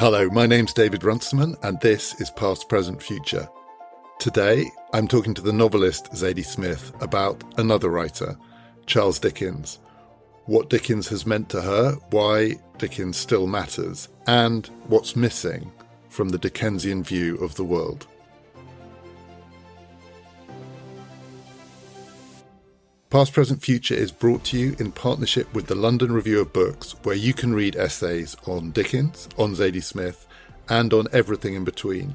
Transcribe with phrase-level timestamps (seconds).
[0.00, 3.46] Hello, my name's David Runciman, and this is Past, Present, Future.
[4.18, 4.64] Today,
[4.94, 8.38] I'm talking to the novelist Zadie Smith about another writer,
[8.86, 9.78] Charles Dickens,
[10.46, 15.70] what Dickens has meant to her, why Dickens still matters, and what's missing
[16.08, 18.06] from the Dickensian view of the world.
[23.10, 26.94] Past, Present, Future is brought to you in partnership with the London Review of Books,
[27.02, 30.28] where you can read essays on Dickens, on Zadie Smith,
[30.68, 32.14] and on everything in between.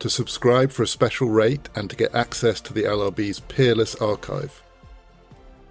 [0.00, 4.60] To subscribe for a special rate and to get access to the LRB's peerless archive,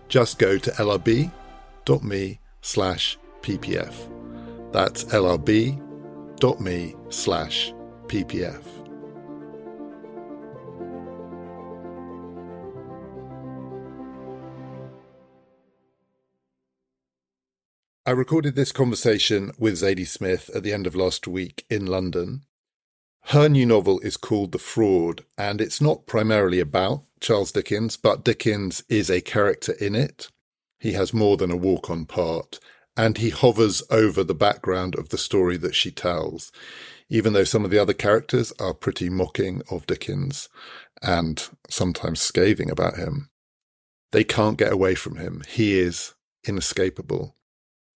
[0.07, 3.93] just go to lrb.me slash ppf.
[4.71, 7.73] That's lrb.me slash
[8.07, 8.76] ppf.
[18.07, 22.43] I recorded this conversation with Zadie Smith at the end of last week in London.
[23.23, 28.23] Her new novel is called The Fraud, and it's not primarily about Charles Dickens, but
[28.23, 30.29] Dickens is a character in it.
[30.79, 32.61] He has more than a walk on part,
[32.95, 36.53] and he hovers over the background of the story that she tells,
[37.09, 40.47] even though some of the other characters are pretty mocking of Dickens
[41.01, 43.27] and sometimes scathing about him.
[44.13, 45.43] They can't get away from him.
[45.45, 46.13] He is
[46.45, 47.33] inescapable.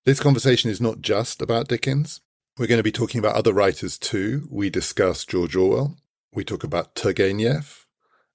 [0.04, 2.22] This conversation is not just about Dickens.
[2.58, 4.48] We're going to be talking about other writers too.
[4.50, 5.98] We discuss George Orwell.
[6.34, 7.86] We talk about Turgenev.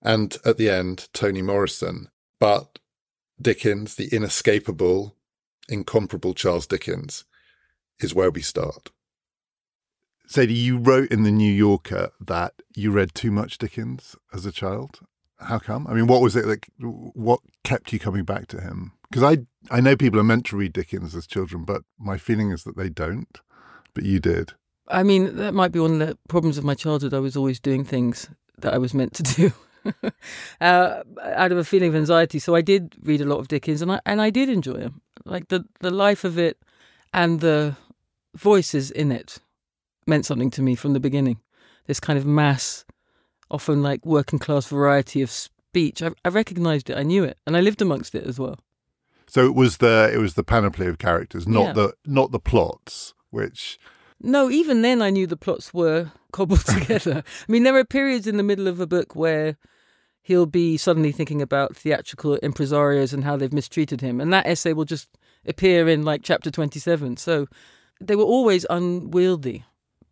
[0.00, 2.09] And at the end, Toni Morrison.
[2.38, 2.78] But
[3.43, 5.16] Dickens, the inescapable,
[5.69, 7.25] incomparable Charles Dickens,
[7.98, 8.91] is where we start.
[10.28, 14.53] Zadie, you wrote in the New Yorker that you read too much Dickens as a
[14.53, 15.00] child.
[15.38, 15.86] How come?
[15.86, 16.69] I mean, what was it like?
[16.78, 18.92] What kept you coming back to him?
[19.10, 22.50] Because I I know people are meant to read Dickens as children, but my feeling
[22.50, 23.41] is that they don't.
[23.94, 24.52] But you did.
[24.88, 27.12] I mean, that might be one of the problems of my childhood.
[27.12, 29.52] I was always doing things that I was meant to do.
[30.60, 33.82] uh, out of a feeling of anxiety, so I did read a lot of Dickens,
[33.82, 35.03] and I and I did enjoy him.
[35.24, 36.58] Like the the life of it,
[37.12, 37.76] and the
[38.34, 39.38] voices in it
[40.06, 41.41] meant something to me from the beginning.
[41.86, 42.84] This kind of mass,
[43.51, 46.03] often like working class variety of speech.
[46.03, 46.97] I, I recognized it.
[46.99, 48.59] I knew it, and I lived amongst it as well.
[49.29, 51.73] So it was the it was the panoply of characters, not Yeah.
[51.73, 53.79] the not the plots, which
[54.21, 57.23] No, even then I knew the plots were cobbled together.
[57.49, 59.57] I mean, there are periods in the middle of a book where
[60.23, 64.73] he'll be suddenly thinking about theatrical impresarios and how they've mistreated him, and that essay
[64.73, 65.09] will just
[65.47, 67.17] appear in like chapter 27.
[67.17, 67.47] So
[68.01, 69.65] they were always unwieldy,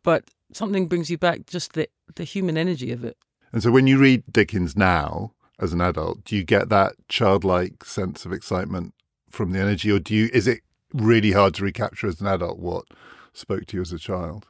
[0.03, 3.17] but something brings you back just the, the human energy of it.
[3.53, 7.85] and so when you read Dickens now as an adult, do you get that childlike
[7.85, 8.95] sense of excitement
[9.31, 10.61] from the energy, or do you is it
[10.93, 12.85] really hard to recapture as an adult what
[13.33, 14.47] spoke to you as a child?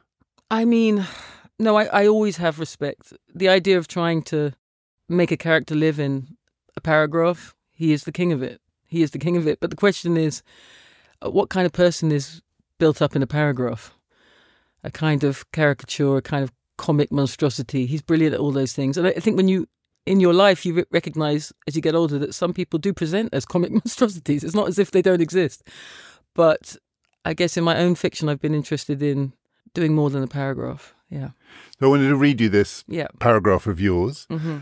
[0.51, 1.05] I mean,
[1.59, 3.13] no, I, I always have respect.
[3.33, 4.53] The idea of trying to
[5.09, 6.37] make a character live in
[6.75, 8.61] a paragraph, he is the king of it.
[8.87, 9.59] He is the king of it.
[9.59, 10.43] But the question is,
[11.21, 12.41] uh, what kind of person is
[12.77, 13.95] built up in a paragraph?
[14.83, 17.85] A kind of caricature, a kind of comic monstrosity.
[17.85, 18.97] He's brilliant at all those things.
[18.97, 19.67] And I think when you,
[20.05, 23.45] in your life, you recognize as you get older that some people do present as
[23.45, 24.43] comic monstrosities.
[24.43, 25.63] It's not as if they don't exist.
[26.33, 26.75] But
[27.23, 29.33] I guess in my own fiction, I've been interested in
[29.73, 30.93] doing more than a paragraph.
[31.09, 31.29] Yeah.
[31.79, 33.07] So I wanted to read you this Yeah.
[33.19, 34.59] paragraph of yours hmm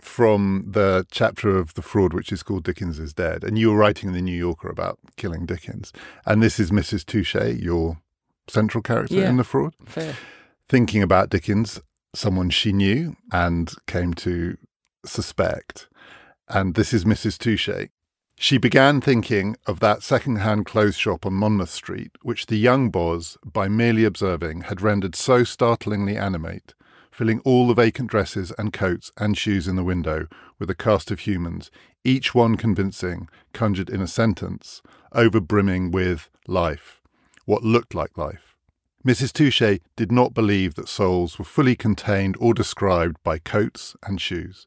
[0.00, 3.42] from the chapter of The Fraud, which is called Dickens is Dead.
[3.42, 5.92] And you were writing in the New Yorker about killing Dickens.
[6.26, 7.06] And this is Mrs.
[7.06, 7.98] Touchet, your
[8.46, 9.30] central character Yeah.
[9.30, 10.14] in The Fraud, Fair.
[10.74, 11.80] Thinking about Dickens,
[12.16, 14.56] someone she knew and came to
[15.06, 15.86] suspect.
[16.48, 17.38] And this is Mrs.
[17.38, 17.90] Touchet.
[18.34, 23.38] She began thinking of that second-hand clothes shop on Monmouth Street, which the young Boz,
[23.44, 26.74] by merely observing, had rendered so startlingly animate,
[27.08, 30.26] filling all the vacant dresses and coats and shoes in the window
[30.58, 31.70] with a cast of humans,
[32.02, 34.82] each one convincing, conjured in a sentence,
[35.12, 37.00] over brimming with life,
[37.44, 38.53] what looked like life.
[39.06, 39.32] Mrs.
[39.32, 44.66] Touchet did not believe that souls were fully contained or described by coats and shoes,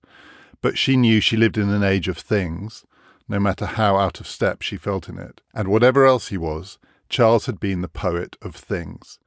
[0.62, 2.86] but she knew she lived in an age of things,
[3.28, 5.42] no matter how out of step she felt in it.
[5.56, 6.78] And whatever else he was,
[7.10, 9.18] Charles had been the poet of things.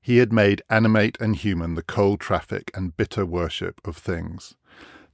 [0.00, 4.54] He had made animate and human the cold traffic and bitter worship of things.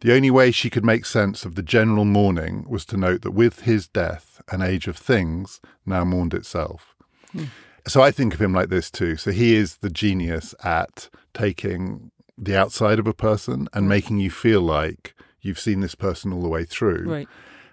[0.01, 3.33] The only way she could make sense of the general mourning was to note that
[3.33, 6.95] with his death, an age of things now mourned itself.
[7.33, 7.47] Hmm.
[7.91, 9.17] So I think of him like this too.
[9.17, 14.31] So he is the genius at taking the outside of a person and making you
[14.31, 17.05] feel like you've seen this person all the way through.
[17.11, 17.29] Right.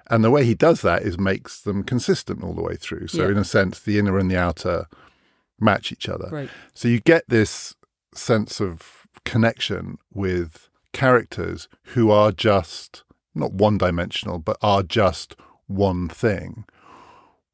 [0.09, 3.07] And the way he does that is makes them consistent all the way through.
[3.07, 3.31] So Yeah.
[3.31, 4.87] in a sense, the inner and the outer
[5.59, 6.29] match each other.
[6.31, 6.49] Right.
[6.73, 7.75] So you get this
[8.15, 13.03] sense of connection with characters who are just
[13.35, 15.35] not one dimensional, but are just
[15.67, 16.65] one thing.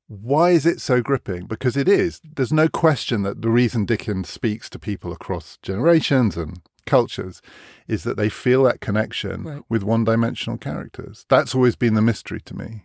[0.07, 1.45] Why is it so gripping?
[1.47, 2.19] Because it is.
[2.35, 7.41] There's no question that the reason Dickens speaks to people across generations and cultures
[7.87, 9.61] is that they feel that connection Right.
[9.69, 11.25] with one dimensional characters.
[11.29, 12.83] That's always been the mystery to me.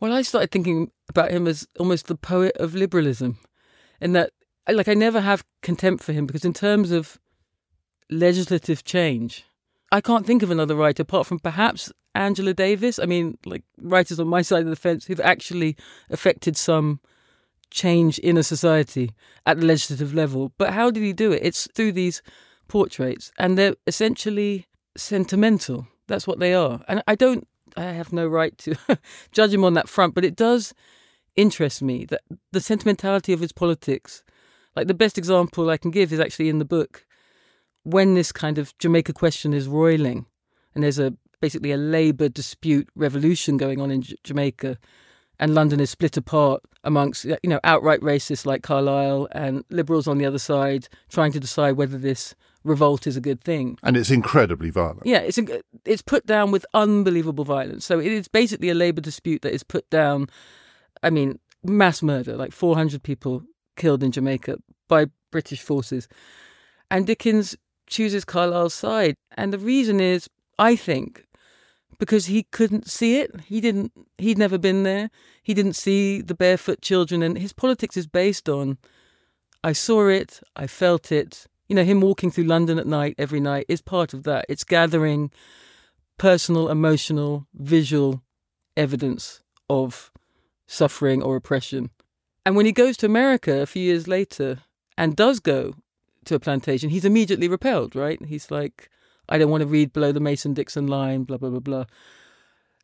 [0.00, 3.38] Well, I started thinking about him as almost the poet of liberalism,
[4.00, 4.30] in that,
[4.68, 7.18] like, I never have contempt for him because, in terms of
[8.10, 9.44] legislative change,
[9.92, 12.98] I can't think of another writer apart from perhaps Angela Davis.
[12.98, 15.76] I mean, like, writers on my side of the fence who've actually
[16.10, 17.00] affected some
[17.70, 19.10] change in a society
[19.46, 20.52] at the legislative level.
[20.56, 21.40] But how did he do it?
[21.42, 22.22] It's through these
[22.68, 24.66] portraits, and they're essentially
[24.96, 25.88] sentimental.
[26.06, 26.82] That's what they are.
[26.88, 27.46] And I don't,
[27.76, 28.76] I have no right to
[29.32, 30.72] judge him on that front, but it does
[31.36, 32.22] interest me that
[32.52, 34.22] the sentimentality of his politics,
[34.76, 37.04] like the best example I can give is actually in the book
[37.82, 40.26] when this kind of Jamaica question is roiling,
[40.74, 41.14] and there's a
[41.44, 44.78] basically a labour dispute revolution going on in J- Jamaica,
[45.38, 50.08] and London is split apart amongst uh, you know outright racists like Carlyle and liberals
[50.08, 53.78] on the other side trying to decide whether this revolt is a good thing.
[53.82, 55.04] And it's incredibly violent.
[55.04, 55.38] Yeah, it's
[55.84, 57.84] it's put down with unbelievable violence.
[57.84, 60.28] So it is basically a labour dispute that is put down.
[61.02, 63.42] I mean, mass murder, like 400 people
[63.76, 64.56] killed in Jamaica
[64.88, 66.08] by British forces,
[66.90, 67.54] and Dickens
[67.86, 71.23] chooses Carlyle's side, and the reason is, I think,
[72.04, 73.40] because he couldn't see it.
[73.46, 73.90] He didn't.
[74.18, 75.08] He'd never been there.
[75.42, 78.76] He didn't see the barefoot children, and his politics is based on.
[79.62, 80.40] I saw it.
[80.54, 81.46] I felt it.
[81.66, 84.44] You know, him walking through London at night every night is part of that.
[84.50, 85.30] It's gathering
[86.18, 88.22] personal, emotional, visual
[88.76, 89.40] evidence
[89.70, 90.12] of
[90.66, 91.88] suffering or oppression.
[92.44, 94.58] And when he goes to America a few years later
[94.98, 95.72] and does go
[96.26, 98.22] to a plantation, he's immediately repelled, right?
[98.26, 98.90] He's like,
[99.28, 101.84] I don't want to read below the Mason Dixon line, blah, blah, blah, blah.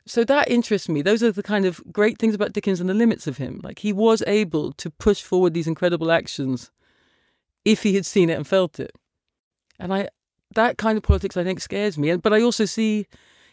[0.05, 1.01] So that interests me.
[1.01, 3.61] Those are the kind of great things about Dickens and the limits of him.
[3.63, 6.71] Like he was able to push forward these incredible actions
[7.63, 8.91] if he had seen it and felt it.
[9.79, 10.09] And I
[10.55, 12.09] that kind of politics I think scares me.
[12.09, 13.07] And but I also see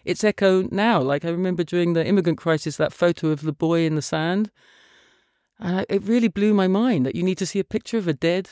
[0.05, 1.01] its echo now.
[1.01, 4.51] Like I remember during the immigrant crisis that photo of the boy in the sand.
[5.61, 8.09] And I, it really blew my mind that you need to see a picture of
[8.09, 8.51] a dead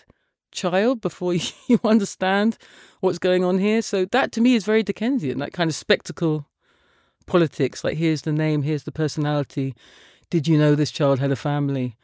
[0.57, 1.35] child before
[1.69, 2.59] you, understand
[3.01, 3.83] what's going on here.
[3.83, 6.47] So that to me is very Dickensian, that kind of spectacle
[7.27, 7.85] politics.
[7.85, 9.75] Like here's the name, here's the personality.
[10.31, 11.97] Did you know this child had a family?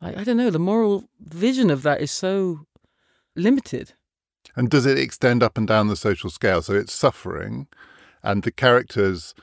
[0.00, 0.50] I, I don't know.
[0.50, 2.66] The moral vision of that is so
[3.36, 3.92] limited.
[4.56, 6.62] And does it extend up and down the social scale?
[6.62, 7.66] So it's suffering,
[8.22, 9.34] and the characters,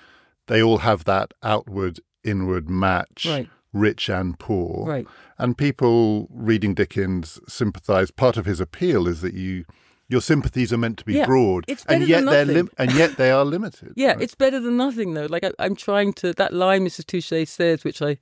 [0.48, 3.50] they all have that outward inward match, Right.
[3.75, 4.86] Rich and poor.
[4.88, 5.08] Right.
[5.38, 8.10] And people reading Dickens sympathise.
[8.10, 9.65] Part of his appeal is that you.
[10.08, 12.70] Your sympathies are meant to be Yeah, broad, it's and yet than they're nothing.
[12.77, 13.94] and yet they are limited.
[13.96, 14.22] Yeah, right?
[14.22, 15.25] it's better than nothing though.
[15.25, 17.08] Like I, I'm trying to that line Mrs.
[17.08, 18.20] Touchet says, which I,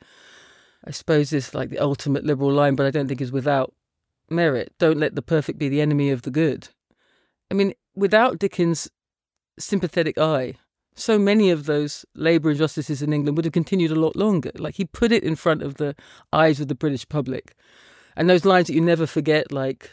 [0.88, 3.74] I suppose is like the ultimate liberal line, but I don't think is without
[4.30, 4.72] merit.
[4.80, 6.70] Don't let the perfect be the enemy of the good.
[7.52, 8.90] I mean, without Dickens'
[9.60, 10.54] sympathetic eye,
[10.96, 14.52] so many of those labour injustices in England would have continued a lot longer.
[14.56, 15.96] Like he put it in front of the
[16.32, 17.56] eyes of the British public,
[18.16, 19.92] and those lines that you never forget, like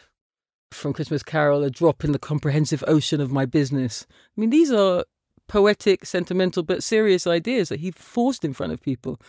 [0.71, 4.05] from Christmas Carol, a drop in the comprehensive ocean of my business.
[4.09, 5.05] I mean, these are
[5.47, 9.19] poetic, sentimental, but serious ideas that he forced in front of people.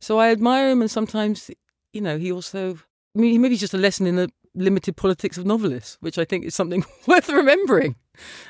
[0.00, 1.50] So I admire him, and sometimes,
[1.92, 2.78] you know, he also,
[3.14, 6.44] I mean, maybe just a lesson in the limited politics of novelists, which I think
[6.44, 7.96] is something worth remembering.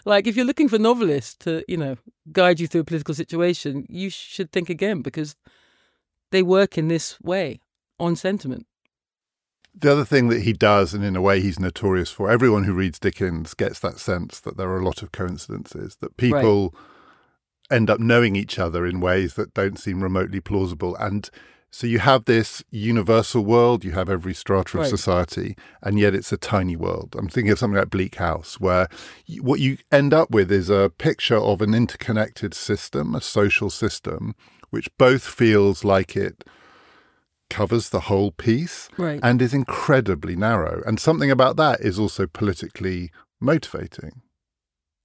[0.04, 1.96] Like, if you're looking for novelists to, you know,
[2.32, 5.36] guide you through a political situation, you should think again because
[6.30, 7.60] they work in this way
[7.98, 8.66] on sentiment.
[9.74, 12.74] The other thing that he does, and in a way he's notorious for, everyone who
[12.74, 16.74] reads Dickens gets that sense that there are a lot of coincidences, that people
[17.70, 20.96] end up knowing each other in ways that don't seem remotely plausible.
[20.96, 21.30] And
[21.72, 24.90] So you have this universal world, you have every strata of Right.
[24.90, 27.14] society, and yet it's a tiny world.
[27.16, 28.88] I'm thinking of something like Bleak House, where
[29.26, 33.70] you, what you end up with is a picture of an interconnected system, a social
[33.70, 34.34] system,
[34.70, 36.44] which both feels like it
[37.48, 39.20] covers the whole piece Right.
[39.22, 40.82] and is incredibly narrow.
[40.86, 43.10] And something about that is also politically
[43.40, 44.22] motivating.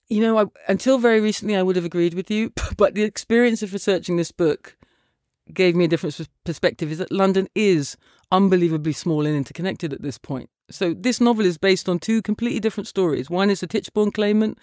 [0.07, 3.62] You know, I, until very recently, I would have agreed with you, but the experience
[3.62, 4.77] of researching this book
[5.54, 6.92] gave me a different perspective.
[6.92, 7.98] Is that London is
[8.32, 10.50] unbelievably small and interconnected at this point.
[10.70, 13.30] So this novel is based on two completely different stories.
[13.30, 14.58] One is the Tichborne claimant,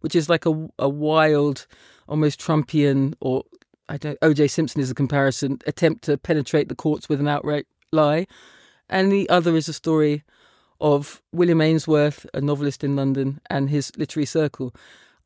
[0.00, 1.66] which is like a, a wild,
[2.08, 3.44] almost Trumpian, or
[3.88, 4.18] I don't.
[4.22, 4.48] O.J.
[4.48, 8.26] Simpson is a comparison attempt to penetrate the courts with an outright lie,
[8.88, 10.24] and the other is a story
[10.80, 14.74] of William Ainsworth, a novelist in London, and his literary circle.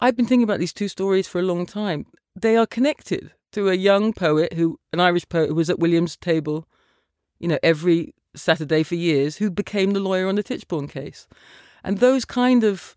[0.01, 2.07] I've been thinking about these two stories for a long time.
[2.37, 6.17] They are connected to a young poet who, an Irish poet who was at William's
[6.17, 6.67] table,
[7.39, 11.27] you know, every Saturday for years, who became the lawyer on the Tichborne case.
[11.83, 12.95] And those kind of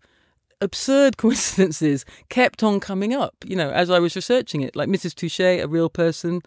[0.60, 4.76] absurd coincidences kept on coming up, you know, as I was researching it.
[4.76, 5.14] Like Mrs.
[5.14, 6.42] Touchet, a real person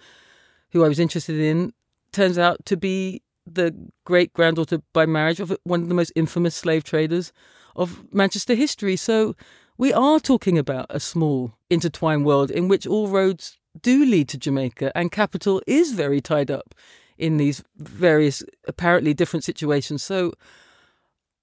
[0.72, 1.74] who I was interested in,
[2.12, 6.56] turns out to be the great granddaughter by marriage of one of the most infamous
[6.56, 7.32] slave traders
[7.76, 8.96] of Manchester history.
[8.96, 9.36] So
[9.78, 14.38] we are talking about a small intertwined world in which all roads do lead to
[14.38, 16.74] Jamaica and capital is very tied up
[17.17, 20.03] in these various apparently different situations.
[20.03, 20.34] So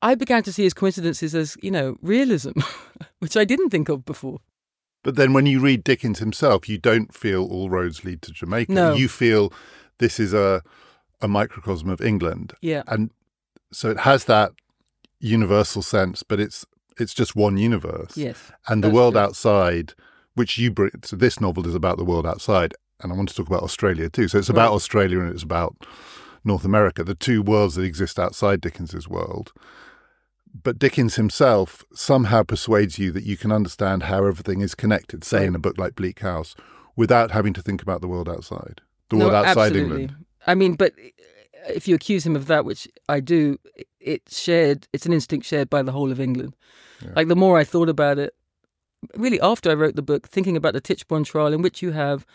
[0.03, 2.53] I began to see his coincidences as, you know, realism,
[3.21, 4.41] which I didn't think of before.
[5.03, 8.73] But then when you read Dickens himself, you don't feel all roads lead to Jamaica.
[8.73, 8.95] No.
[8.95, 9.53] You feel
[9.99, 10.63] this is a
[11.21, 12.53] a microcosm of England.
[12.61, 12.83] Yeah.
[12.89, 13.11] And
[13.73, 14.53] so it has that
[15.21, 16.67] universal sense, but it's
[16.99, 18.17] it's just one universe.
[18.17, 18.53] Yes.
[18.69, 19.23] And the world true.
[19.23, 19.95] outside,
[20.35, 23.35] which you bring so this novel is about the world outside, and I want to
[23.35, 24.29] talk about Australia too.
[24.29, 24.75] So it's about Right.
[24.77, 25.77] Australia and it's about
[26.45, 29.53] North America, the two worlds that exist outside Dickens's world.
[30.63, 35.39] But Dickens himself somehow persuades you that you can understand how everything is connected, say
[35.39, 35.47] Right.
[35.49, 36.55] in a book like Bleak House,
[36.95, 38.81] without having to think about the world outside.
[39.09, 40.03] The No, world outside absolutely.
[40.03, 40.25] England.
[40.47, 43.57] I mean, but uh, if you accuse him of that, which I do,
[44.01, 44.89] it's shared.
[44.93, 46.55] It's an instinct shared by the whole of England.
[47.03, 47.13] Yeah.
[47.17, 48.35] Like the more I thought about it,
[49.17, 52.27] really after I wrote the book, thinking about the Tichborne trial, in which you have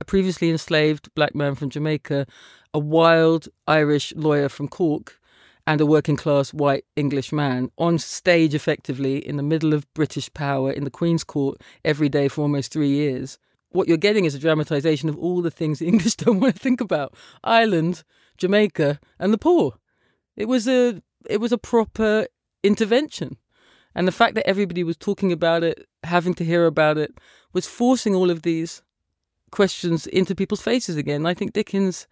[0.00, 2.26] a previously enslaved black man from Jamaica,
[2.72, 5.20] a wild Irish lawyer from Cork,
[5.66, 10.32] and a working class white English man on stage effectively in the middle of British
[10.32, 13.38] power in the Queen's Court every day for almost three years.
[13.70, 16.60] What you're getting is a dramatization of all the things the English don't want to
[16.60, 18.02] think about Ireland,
[18.36, 19.74] Jamaica, and the poor.
[20.36, 22.26] It was a it was a proper
[22.62, 23.36] intervention.
[23.94, 27.18] And the fact that everybody was talking about it, having to hear about it,
[27.52, 28.82] was forcing all of these
[29.50, 31.26] questions into people's faces again.
[31.26, 32.06] I think Dickens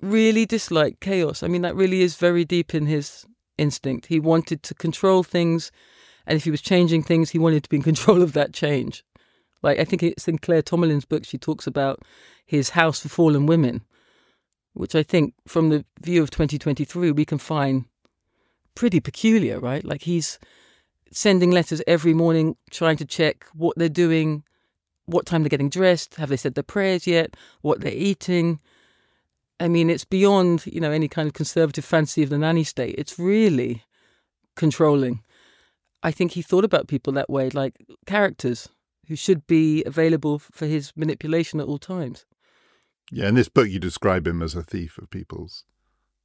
[0.00, 1.42] really disliked chaos.
[1.42, 3.24] I mean, that really is very deep in his
[3.56, 4.06] instinct.
[4.06, 5.70] He wanted to control things,
[6.26, 9.04] and if he was changing things, he wanted to be in control of that change.
[9.62, 12.02] Like, I think it's in Claire Tomalin's book, she talks about
[12.44, 13.82] his House for Fallen Women,
[14.74, 17.86] which I think, from the view of 2023, we can find
[18.74, 19.84] pretty peculiar, right?
[19.84, 20.38] Like, he's
[21.12, 24.42] sending letters every morning trying to check what they're doing,
[25.06, 28.60] what time they're getting dressed, have they said their prayers yet, what they're eating.
[29.60, 32.96] I mean, it's beyond, you know, any kind of conservative fancy of the nanny state.
[32.98, 33.84] It's really
[34.56, 35.22] controlling.
[36.02, 37.74] I think he thought about people that way, like
[38.06, 38.68] characters
[39.06, 42.24] who should be available for his manipulation at all times.
[43.10, 45.64] Yeah, in this book you describe him as a thief of people's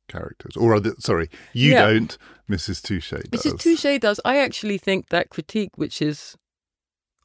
[0.08, 0.56] characters.
[0.58, 1.88] Or other, sorry, you Yeah.
[1.88, 2.18] don't,
[2.50, 2.82] Mrs.
[2.82, 3.44] Touchet does.
[3.44, 3.60] Mrs.
[3.60, 4.20] Touchet does.
[4.26, 6.36] I actually think that critique, which is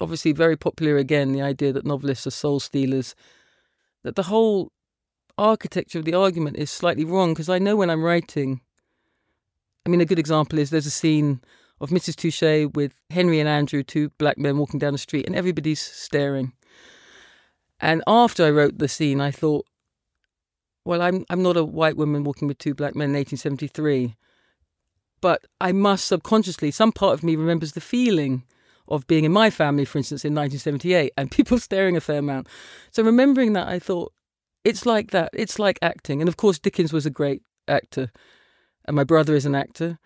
[0.01, 3.15] obviously very popular again, the idea that novelists are soul stealers,
[4.03, 4.71] that the whole
[5.39, 8.61] architecture of the argument is slightly wrong because I know when I'm writing.
[9.87, 11.41] I mean, a good example is there's a scene
[11.81, 12.17] of Mrs.
[12.17, 16.53] Touchet with Henry and Andrew, two black men walking down the street, and everybody's staring.
[17.81, 19.67] And after I wrote the scene, I thought,
[20.85, 24.17] well, I'm I'm not a white woman walking with two black men in 1873
[25.25, 28.43] but I must subconsciously, some part of me remembers the feeling
[28.89, 32.47] of being in my family, for instance, in 1978, and people staring a fair amount.
[32.91, 34.13] So remembering that, I thought,
[34.65, 35.31] it's like that.
[35.33, 36.21] It's like acting.
[36.21, 38.13] And of course, Dickens was a great actor,
[38.85, 39.99] and my brother is an actor.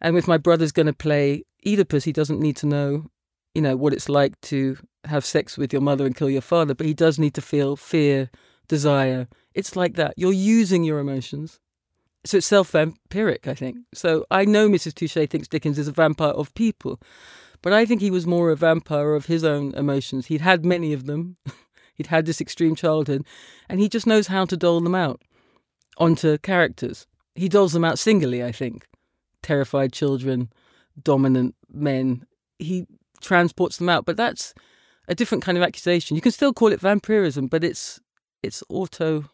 [0.00, 3.10] And if my brother's going to play Oedipus, he doesn't need to know,
[3.54, 6.74] you know, what it's like to have sex with your mother and kill your father,
[6.74, 8.30] but he does need to feel fear,
[8.68, 9.28] desire.
[9.52, 10.14] It's like that.
[10.16, 11.60] You're using your emotions.
[12.24, 13.78] So it's self vampiric, I think.
[13.94, 14.94] So I know Mrs.
[14.94, 17.00] Touchet thinks Dickens is a vampire of people,
[17.62, 20.26] but I think he was more a vampire of his own emotions.
[20.26, 21.36] He'd had many of them,
[21.94, 23.26] he'd had this extreme childhood,
[23.68, 25.20] and he just knows how to dole them out.
[25.98, 27.06] onto characters.
[27.34, 28.86] He doles them out singly, I think.
[29.42, 30.50] Terrified children,
[31.02, 32.26] dominant men.
[32.58, 32.86] He
[33.20, 34.54] transports them out, but that's
[35.08, 36.14] a different kind of accusation.
[36.14, 38.00] You can still call it vampirism, but it's
[38.42, 39.24] it's auto.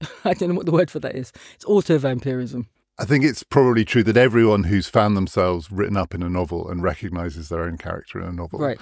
[0.24, 1.32] I don't know what the word for that is.
[1.54, 2.68] It's auto vampirism.
[2.98, 6.68] I think it's probably true that everyone who's found themselves written up in a novel
[6.70, 8.78] and recognizes their own character in a novel Right.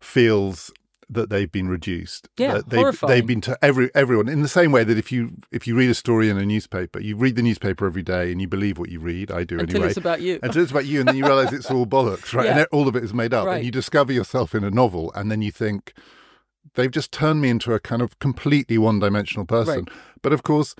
[0.00, 0.70] feels
[1.08, 2.28] that they've been reduced.
[2.36, 3.10] Yeah, that they've, horrifying.
[3.12, 5.88] they've been to every everyone in the same way that if you if you read
[5.90, 8.88] a story in a newspaper, you read the newspaper every day and you believe what
[8.90, 9.30] you read.
[9.30, 9.88] I do Until anyway.
[9.88, 10.40] it's about you.
[10.42, 12.46] Until it's about you, and then you realize it's all bollocks, right?
[12.46, 12.58] Yeah.
[12.58, 13.46] And all of it is made up.
[13.46, 13.56] Right.
[13.58, 15.92] And you discover yourself in a novel, and then you think,
[16.76, 19.84] they've just turned me into a kind of completely one dimensional person.
[19.84, 19.88] Right.
[20.22, 20.74] But of course,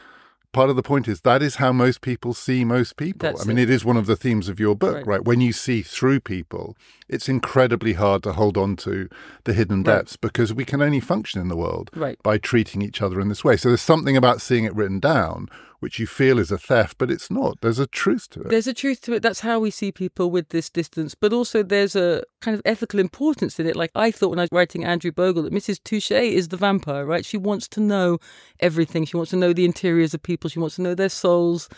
[0.53, 3.19] part of the point is that is how most people see most people.
[3.29, 3.63] That's I mean, it.
[3.65, 5.07] it is one of the themes of your book, Right.
[5.07, 5.25] right?
[5.25, 6.77] When you see through people,
[7.09, 9.09] it's incredibly hard to hold on to
[9.45, 9.97] the hidden Right.
[9.97, 12.21] depths because we can only function in the world Right.
[12.23, 13.57] by treating each other in this way.
[13.57, 15.49] So there's something about seeing it written down
[15.79, 17.61] which you feel is a theft, but it's not.
[17.61, 18.49] There's a truth to it.
[18.49, 19.23] There's a truth to it.
[19.23, 21.15] That's how we see people with this distance.
[21.15, 23.77] But also, there's a kind of ethical importance in it.
[23.77, 25.79] Like I thought when I was writing Andrew Bogle that Mrs.
[25.85, 27.27] Touchet is the vampire, right?
[27.27, 28.19] She wants to know
[28.59, 29.05] everything.
[29.05, 30.49] She wants to know the interiors of people.
[30.49, 31.69] She wants to know their souls.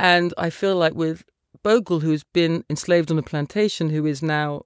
[0.00, 1.24] And I feel like with
[1.64, 4.62] Bogle, who's been enslaved on a plantation, who is now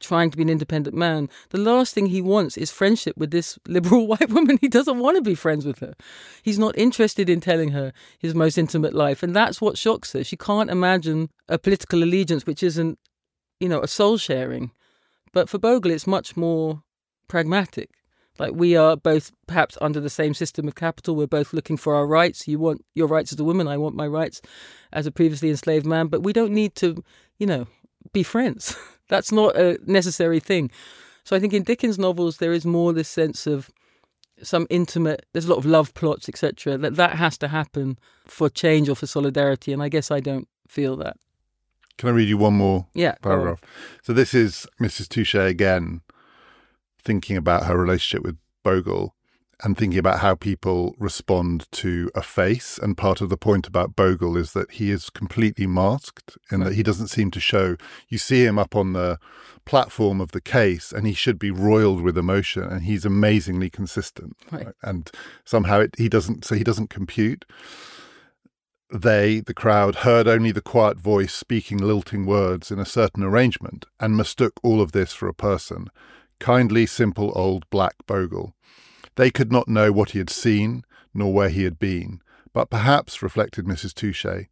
[0.00, 3.58] trying to be an independent man, the last thing he wants is friendship with this
[3.68, 4.58] liberal white woman.
[4.60, 5.94] He doesn't want to be friends with her.
[6.42, 9.22] He's not interested in telling her his most intimate life.
[9.22, 10.24] And that's what shocks her.
[10.24, 12.98] She can't imagine a political allegiance which isn't,
[13.60, 14.72] you know, a soul sharing.
[15.32, 16.82] But for Bogle, it's much more
[17.28, 17.90] pragmatic.
[18.38, 21.14] Like we are both perhaps under the same system of capital.
[21.14, 22.48] We're both looking for our rights.
[22.48, 23.68] You want your rights as a woman.
[23.68, 24.40] I want my rights
[24.92, 26.06] as a previously enslaved man.
[26.08, 27.04] But we don't need to,
[27.38, 27.66] you know,
[28.12, 28.76] be friends.
[29.08, 30.70] That's not a necessary thing.
[31.24, 33.70] So I think in Dickens' novels there is more this sense of
[34.42, 35.26] some intimate.
[35.32, 36.78] There's a lot of love plots, etc.
[36.78, 39.72] That that has to happen for change or for solidarity.
[39.72, 41.16] And I guess I don't feel that.
[41.98, 43.14] Can I read you one more Yeah.
[43.22, 43.60] paragraph?
[44.02, 45.08] So this is Mrs.
[45.08, 46.00] Touchet again
[47.04, 49.14] thinking about her relationship with Bogle
[49.62, 52.78] and thinking about how people respond to a face.
[52.78, 56.74] And part of the point about Bogle is that he is completely masked and that
[56.74, 57.76] he doesn't seem to show.
[58.08, 59.18] You see him up on the
[59.64, 64.36] platform of the case and he should be roiled with emotion and he's amazingly consistent.
[64.50, 64.68] Right.
[64.82, 65.10] And
[65.44, 67.44] somehow it, he doesn't, so he doesn't compute.
[68.92, 73.86] They, the crowd, heard only the quiet voice speaking lilting words in a certain arrangement
[74.00, 75.88] and mistook all of this for a person
[76.42, 78.54] kindly, simple old Black Bogle.
[79.14, 82.20] They could not know what he had seen, nor where he had been.
[82.52, 83.94] But perhaps, reflected Mrs.
[83.94, 84.48] Touchet,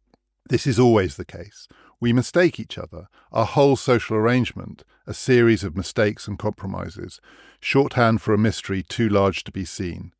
[0.49, 1.67] this is always the case.
[1.99, 3.07] We mistake each other.
[3.31, 7.19] Our whole social arrangement, a series of mistakes and compromises,
[7.59, 10.13] shorthand for a mystery too large to be seen.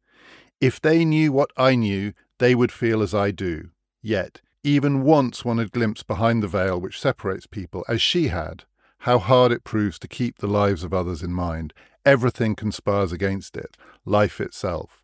[0.59, 3.69] If they knew what I knew, they would feel as I do.
[4.01, 8.65] Yet, even once one had glimpsed behind the veil which separates people, as she had,
[9.01, 11.73] how hard it proves to keep the lives of others in mind.
[12.05, 15.01] Everything conspires against it, life itself.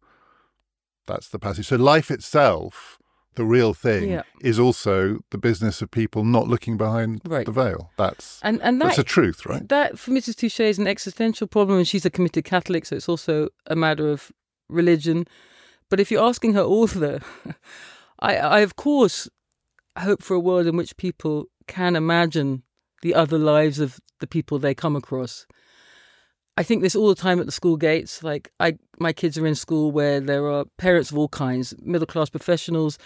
[1.05, 1.67] That's the passage.
[1.67, 2.97] So, life itself,
[3.35, 4.23] the real thing, Yeah.
[4.41, 7.45] is also the business of people not looking behind Right.
[7.45, 7.91] the veil.
[7.97, 9.67] That's And and that that's a truth, right?
[9.69, 10.35] That for Mrs.
[10.35, 14.09] Touchet is an existential problem, and she's a committed Catholic, so it's also a matter
[14.11, 14.31] of
[14.69, 15.25] religion.
[15.89, 17.19] But if you're asking her author,
[18.19, 19.29] I, I of course
[19.99, 22.63] hope for a world in which people can imagine
[23.01, 25.45] the other lives of the people they come across.
[26.57, 28.23] I think this all the time at the school gates.
[28.23, 32.07] Like I, my kids are in school where there are parents of all kinds, middle
[32.07, 32.97] class professionals,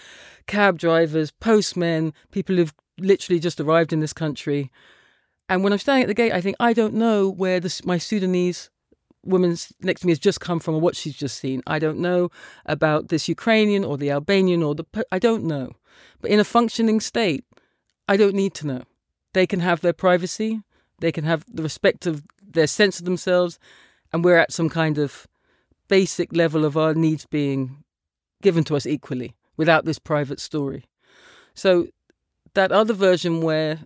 [0.47, 4.71] cab drivers, postmen, people who've literally just arrived in this country.
[5.49, 7.97] And when I'm standing at the gate, I think I don't know where this my
[7.97, 8.69] Sudanese
[9.23, 11.62] woman next to me has just come from or what she's just seen.
[11.67, 12.30] I don't know
[12.65, 15.73] about this Ukrainian or the Albanian or the I don't know.
[16.21, 17.43] But in a functioning state,
[18.08, 18.84] I don't need to know.
[19.34, 20.62] They can have their privacy.
[21.00, 23.58] They can have the respect of their sense of themselves,
[24.12, 25.28] and we're at some kind of
[25.88, 27.84] basic level of our needs being
[28.41, 30.86] given to us equally without this private story.
[31.54, 31.88] So
[32.54, 33.80] that other version where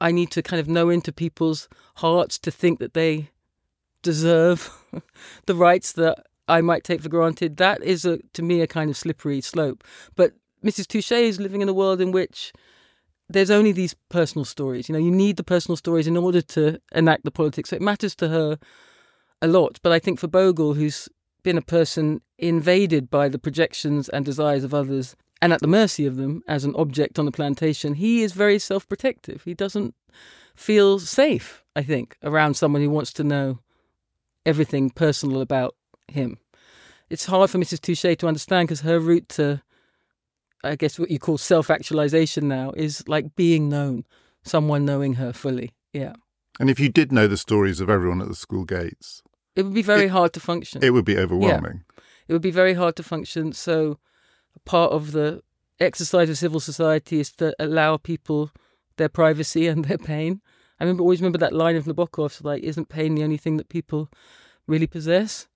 [0.00, 3.30] I need to kind of know into people's hearts to think that they
[4.02, 4.70] deserve
[5.46, 7.56] the rights that I might take for granted.
[7.56, 9.82] That is, a, to me, a kind of slippery slope.
[10.14, 10.86] But Mrs.
[10.86, 12.52] Touchet is living in a world in which
[13.28, 14.88] there's only these personal stories.
[14.88, 17.70] You know, you need the personal stories in order to enact the politics.
[17.70, 18.58] So it matters to her
[19.40, 19.78] a lot.
[19.82, 21.08] But I think for Bogle, who's
[21.42, 26.06] been a person invaded by the projections and desires of others and at the mercy
[26.06, 29.42] of them as an object on the plantation, he is very self protective.
[29.44, 29.94] He doesn't
[30.54, 33.58] feel safe, I think, around someone who wants to know
[34.46, 35.74] everything personal about
[36.08, 36.38] him.
[37.10, 37.80] It's hard for Mrs.
[37.80, 39.62] Touchet to understand because her route to
[40.64, 44.04] I guess what you call self actualization now is like being known,
[44.42, 45.72] someone knowing her fully.
[45.92, 46.14] Yeah.
[46.58, 49.22] And if you did know the stories of everyone at the school gates,
[49.56, 50.82] it would be very it, hard to function.
[50.82, 51.84] It would be overwhelming.
[51.96, 52.04] Yeah.
[52.28, 53.52] It would be very hard to function.
[53.52, 53.98] So,
[54.64, 55.42] part of the
[55.80, 58.50] exercise of civil society is to allow people
[58.96, 60.40] their privacy and their pain.
[60.80, 63.68] I remember always remember that line of Nabokov's like, "Isn't pain the only thing that
[63.68, 64.08] people
[64.66, 65.48] really possess?"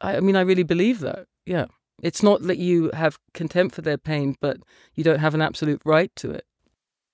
[0.00, 1.26] I, I mean, I really believe that.
[1.44, 1.66] Yeah,
[2.02, 4.58] it's not that you have contempt for their pain, but
[4.94, 6.44] you don't have an absolute right to it.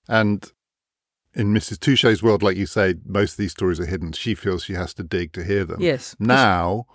[0.07, 0.51] And
[1.33, 1.79] in Mrs.
[1.79, 4.11] Touchet's world, like you say, most of these stories are hidden.
[4.11, 5.81] She feels she has to dig to hear them.
[5.81, 6.15] Yes.
[6.19, 6.85] Now,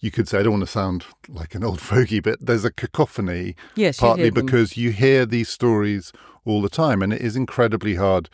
[0.00, 2.72] you could say, I don't want to sound like an old fogey, but there's a
[2.72, 3.54] cacophony.
[3.74, 6.12] Yes, partly because you hear these stories
[6.44, 8.28] all the time, and it is incredibly hard,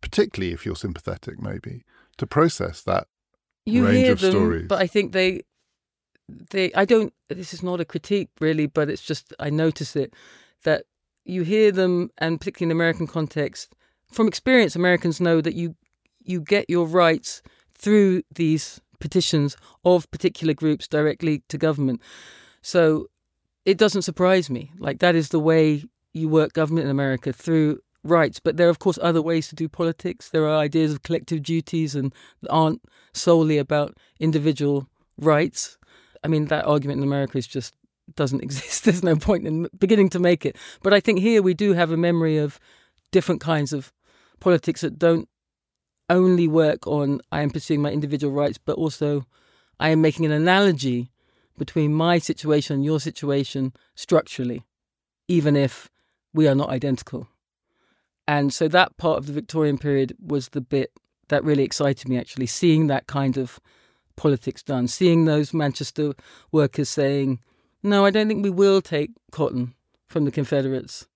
[0.00, 1.84] particularly if you're sympathetic, maybe,
[2.16, 3.06] to process that
[3.64, 4.66] you range hear of them, stories.
[4.68, 5.42] But I think they,
[6.28, 7.12] they, I don't.
[7.28, 10.14] This is not a critique, really, but it's just I notice it
[10.64, 10.84] that
[11.24, 13.74] you hear them, and particularly in the American context,
[14.10, 15.76] from experience, Americans know that you
[16.22, 17.42] you get your rights
[17.74, 22.00] through these petitions of particular groups directly to government.
[22.62, 23.06] So
[23.64, 24.72] it doesn't surprise me.
[24.78, 28.40] Like that is the way you work government in America through rights.
[28.40, 30.30] But there are of course other ways to do politics.
[30.30, 35.78] There are ideas of collective duties and that aren't solely about individual rights.
[36.26, 37.72] I mean that argument in America is just
[38.16, 38.84] doesn't exist.
[38.84, 40.56] There's no point in beginning to make it.
[40.82, 42.58] But I think here we do have a memory of
[43.12, 43.92] different kinds of
[44.40, 45.28] politics that don't
[46.10, 49.24] only work on I am pursuing my individual rights, but also
[49.78, 51.12] I am making an analogy
[51.56, 54.64] between my situation and your situation structurally,
[55.28, 55.88] even if
[56.34, 57.28] we are not identical.
[58.26, 60.90] And so that part of the Victorian period was the bit
[61.28, 63.60] that really excited me actually, seeing that kind of
[64.16, 66.14] politics done, seeing those Manchester
[66.52, 67.40] workers saying,
[67.82, 69.74] no, I don't think we will take cotton
[70.08, 71.06] from the Confederates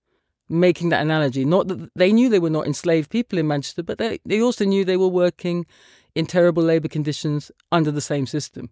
[0.49, 1.45] making that analogy.
[1.45, 4.65] Not that they knew they were not enslaved people in Manchester, but they, they also
[4.65, 5.65] knew they were working
[6.15, 8.71] in terrible labour conditions under the same system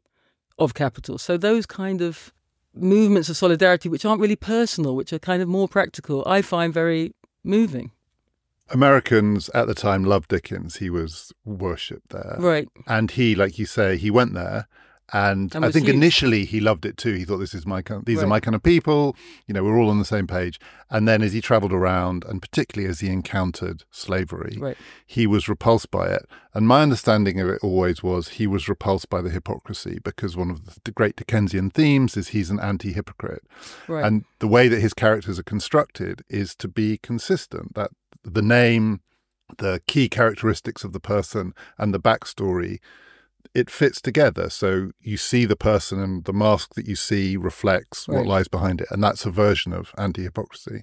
[0.58, 1.18] of capital.
[1.18, 2.32] So those kind of
[2.74, 6.74] movements of solidarity, which aren't really personal, which are kind of more practical, I find
[6.74, 7.14] very
[7.44, 7.92] moving.
[8.70, 10.76] Americans at the time loved Dickens.
[10.76, 12.36] He was worshipped there.
[12.38, 12.68] Right.
[12.86, 14.66] And he, like you say, he went there
[15.10, 15.96] and, And I think huge.
[15.96, 17.14] initially he loved it too.
[17.14, 19.16] He thought this is my kind these are my kind of people.
[19.46, 20.60] You know, we're all on the same page.
[20.90, 24.76] And then as he travelled around, and particularly as he encountered slavery, Right.
[25.06, 26.26] he was repulsed by it.
[26.52, 30.50] And my understanding of it always was he was repulsed by the hypocrisy because one
[30.50, 33.44] of the, the great Dickensian themes is he's an anti-hypocrite.
[33.86, 34.04] Right.
[34.04, 37.74] And the way that his characters are constructed is to be consistent.
[37.74, 37.92] That
[38.34, 39.00] the name,
[39.58, 42.78] the key characteristics of the person, and the backstory,
[43.54, 44.50] it fits together.
[44.50, 48.80] So you see the person, and the mask that you see reflects what lies behind
[48.80, 50.82] it, and that's a version of anti-hypocrisy.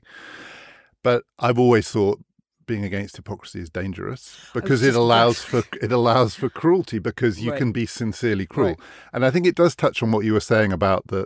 [1.04, 2.20] But I've always thought
[2.66, 7.52] being against hypocrisy is dangerous because it allows for it allows for cruelty because you
[7.52, 7.60] Right.
[7.60, 8.70] can be sincerely cruel.
[8.70, 8.80] Right.
[9.14, 11.26] And I think it does touch on what you were saying about the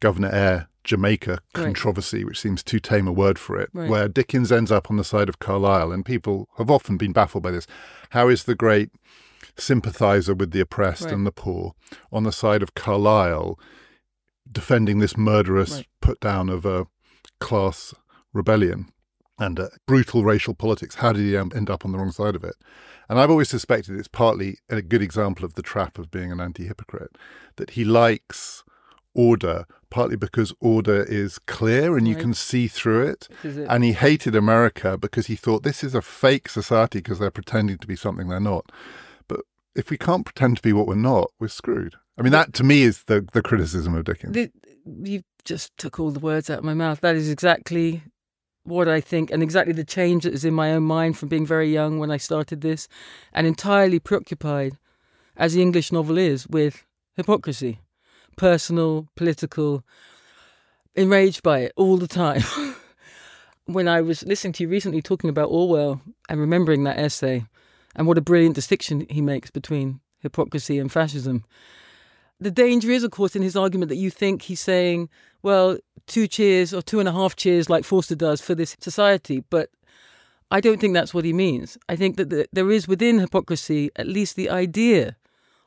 [0.00, 1.64] Governor Eyre Jamaica Right.
[1.64, 3.88] controversy, which seems too tame a word for it, Right.
[3.90, 7.42] where Dickens ends up on the side of Carlyle, and people have often been baffled
[7.42, 7.66] by this.
[8.10, 8.90] How is the great
[9.56, 11.14] sympathizer with the oppressed Right.
[11.14, 11.74] and the poor
[12.12, 13.58] on the side of Carlyle
[14.50, 15.86] defending this murderous Right.
[16.00, 16.86] put down of a
[17.40, 17.94] class
[18.32, 18.90] rebellion
[19.38, 20.96] and uh, brutal racial politics?
[20.96, 22.56] How did he end up on the wrong side of it?
[23.08, 26.40] And I've always suspected it's partly a good example of the trap of being an
[26.40, 27.16] anti hypocrite,
[27.56, 28.63] that he likes
[29.14, 32.22] order, partly because order is clear and you Right.
[32.22, 33.28] can see through it.
[33.42, 33.66] It.
[33.68, 37.78] And he hated America because he thought this is a fake society because they're pretending
[37.78, 38.70] to be something they're not.
[39.28, 39.40] But
[39.74, 41.94] if we can't pretend to be what we're not, we're screwed.
[42.18, 44.34] I mean, that to me is the, the criticism of Dickens.
[44.34, 44.50] The,
[44.84, 47.00] you just took all the words out of my mouth.
[47.00, 48.02] That is exactly
[48.64, 51.44] what I think, and exactly the change that is in my own mind from being
[51.44, 52.88] very young when I started this,
[53.32, 54.78] and entirely preoccupied,
[55.36, 56.82] as the English novel is, with
[57.14, 57.80] hypocrisy,
[58.36, 59.84] personal, political,
[60.94, 62.42] enraged by it all the time.
[63.66, 67.46] when I was listening to you recently talking about Orwell and remembering that essay,
[67.96, 71.44] and what a brilliant distinction he makes between hypocrisy and fascism
[72.40, 75.08] the danger is, of course, in his argument that you think he's saying,
[75.42, 79.44] well, two cheers or two and a half cheers, like Forster does, for this society.
[79.50, 79.70] But
[80.50, 81.78] I don't think that's what he means.
[81.88, 85.16] I think that there is within hypocrisy at least the idea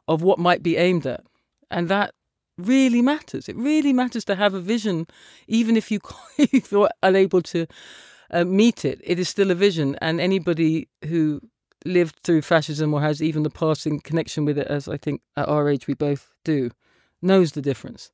[0.08, 1.24] of what might be aimed at.
[1.70, 2.14] And that
[2.58, 3.48] really matters.
[3.48, 5.08] It really matters to have a vision,
[5.48, 6.00] even if you,
[6.38, 7.68] if you're unable to
[8.32, 9.00] uh, meet it.
[9.04, 9.96] It is still a vision.
[10.02, 11.42] And anybody who
[11.86, 15.48] lived through fascism or has even the passing connection with it, as I think at
[15.48, 16.72] our age we both do,
[17.22, 18.12] knows the difference.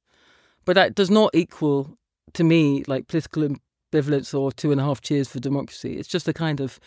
[0.66, 1.98] But that does not equal,
[2.34, 3.50] to me, like political
[3.94, 5.98] ambivalence or two and a half cheers for democracy.
[5.98, 6.80] It's just a kind of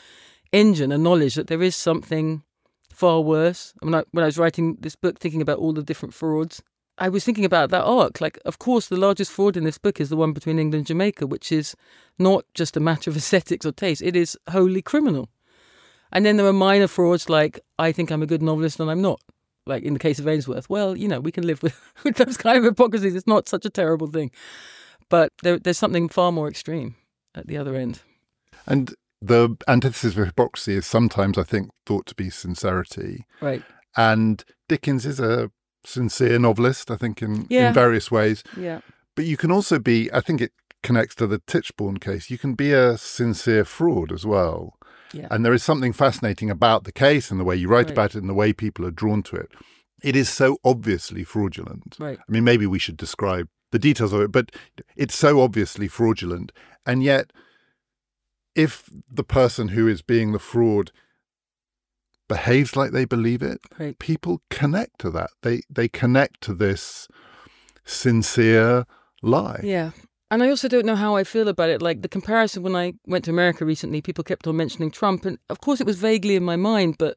[0.53, 2.43] engine, a knowledge that there is something
[2.91, 3.75] far worse.
[3.81, 6.63] When I when I was writing this book, thinking about all the different frauds,
[6.99, 8.21] I was thinking about that arc.
[8.21, 10.87] Like, of course, the largest fraud in this book is the one between England and
[10.87, 11.77] Jamaica, which is
[12.19, 15.29] not just a matter of aesthetics or taste; it is wholly criminal.
[16.13, 19.03] And then there are minor frauds like I think I'm a good novelist and I'm
[19.03, 19.21] not.
[19.67, 22.37] Like in the case of Ainsworth, well, you know, we can live with, with those
[22.37, 23.15] kind of hypocrisies.
[23.15, 24.31] It's not such a terrible thing.
[25.09, 26.97] But there, there's something far more extreme
[27.35, 28.01] at the other end.
[28.67, 33.27] And the antithesis of hypocrisy is sometimes, I think, thought to be sincerity.
[33.41, 33.63] Right.
[33.97, 35.51] And Dickens is a
[35.87, 37.69] sincere novelist, I think, in, Yeah.
[37.69, 38.43] in various ways.
[38.57, 38.81] Yeah.
[39.15, 42.55] But you can also be, I think it connects to the Tichborne case, you can
[42.55, 44.75] be a sincere fraud as well.
[45.13, 45.29] Yeah.
[45.31, 47.93] And there is something fascinating about the case and the way you write Right.
[47.93, 49.51] about it and the way people are drawn to it.
[50.03, 51.97] It is so obviously fraudulent.
[51.99, 52.19] Right.
[52.19, 54.51] I mean, maybe we should describe the details of it, but
[54.97, 56.53] it's so obviously fraudulent.
[56.85, 57.33] And yet,
[58.55, 60.93] if the person who is being the fraud
[62.29, 63.99] behaves like they believe it, Right.
[63.99, 65.31] people connect to that.
[65.43, 67.09] They they connect to this
[67.85, 68.85] sincere
[69.23, 69.61] lie.
[69.63, 69.91] Yeah.
[70.31, 71.81] And I also don't know how I feel about it.
[71.81, 75.25] Like the comparison when I went to America recently, people kept on mentioning Trump.
[75.25, 77.17] And of course, it was vaguely in my mind, but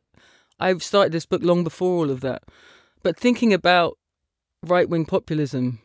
[0.59, 2.43] I've started this book long before all of that.
[3.01, 3.97] But thinking about
[4.63, 5.79] right wing populism,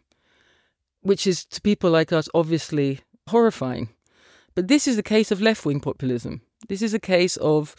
[1.00, 3.88] which is to people like us obviously horrifying.
[4.54, 6.42] But this is a case of left wing populism.
[6.68, 7.74] This is a case of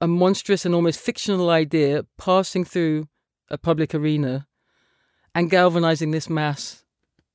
[0.00, 3.08] a monstrous and almost fictional idea passing through
[3.50, 4.46] a public arena
[5.34, 6.84] and galvanizing this mass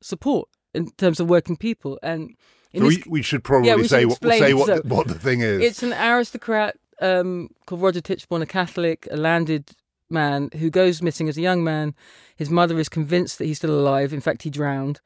[0.01, 1.99] support in terms of working people.
[2.03, 2.35] And
[2.75, 5.07] So we, we should probably Yeah, we should say, what, say what, So- the, what
[5.07, 5.61] the thing is.
[5.61, 9.71] it's an aristocrat um, called Roger Tichborne, a Catholic, a landed
[10.09, 11.93] man who goes missing as a young man.
[12.35, 14.13] His mother is convinced that he's still alive.
[14.13, 15.01] In fact, he drowned.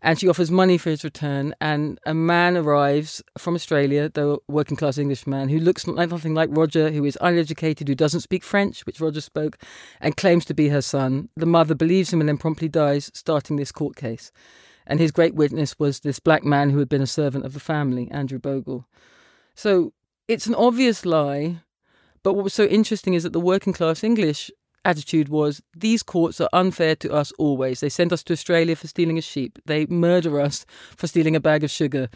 [0.00, 1.54] And she offers money for his return.
[1.60, 6.90] And a man arrives from Australia, the working class Englishman, who looks nothing like Roger,
[6.90, 9.58] who is uneducated, who doesn't speak French, which Roger spoke,
[10.00, 11.28] and claims to be her son.
[11.36, 14.30] The mother believes him and then promptly dies, starting this court case.
[14.86, 17.60] And his great witness was this black man who had been a servant of the
[17.60, 18.86] family, Andrew Bogle.
[19.54, 19.92] So
[20.28, 21.60] it's an obvious lie,
[22.22, 24.50] but what was so interesting is that the working class English
[24.88, 27.80] attitude was these courts are unfair to us always.
[27.80, 30.64] They send us to Australia for stealing a sheep, they murder us
[30.96, 32.08] for stealing a bag of sugar.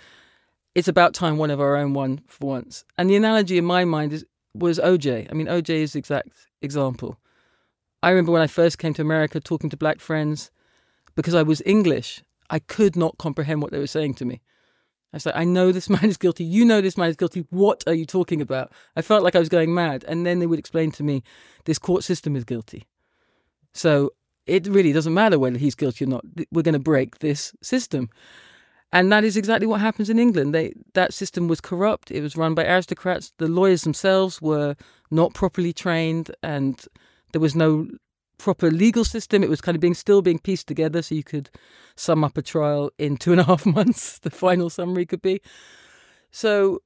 [0.75, 2.85] It's about time one of our own won for once.
[2.97, 5.29] And the analogy in my mind is was OJ.
[5.31, 6.31] I mean, OJ is the exact
[6.63, 7.19] example.
[8.03, 10.51] I remember when I first came to America talking to black friends
[11.15, 14.41] because I was English, I could not comprehend what they were saying to me.
[15.13, 16.45] I was like, I know this man is guilty.
[16.45, 17.47] You know this man is guilty.
[17.51, 18.73] What are you talking about?
[18.97, 20.05] I felt like I was going mad.
[20.09, 21.23] And then they would explain to me,
[21.65, 22.87] this court system is guilty.
[23.73, 24.13] So
[24.47, 26.25] it really doesn't matter whether he's guilty or not.
[26.51, 28.11] We're going to break this system.
[28.93, 30.55] And that is exactly what happens in England.
[30.55, 32.11] They, that system was corrupt.
[32.11, 33.33] It was run by aristocrats.
[33.39, 34.77] The lawyers themselves were
[35.11, 36.79] not properly trained, and
[37.33, 37.89] there was no
[38.39, 39.43] proper legal system.
[39.43, 41.51] It was kind of being still being pieced together, so you could
[41.97, 44.19] sum up a trial in two and a half months.
[44.19, 45.41] The final summary could be.
[46.31, 46.81] So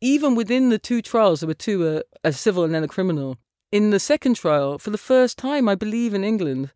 [0.00, 3.38] even within the two trials, there were two, uh, a civil and then a criminal.
[3.70, 6.72] In the second trial, for the first time, I believe in England,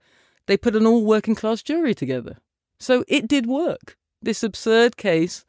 [0.46, 2.38] they put an all working class jury together.
[2.78, 3.96] So it did work.
[4.22, 5.44] This absurd case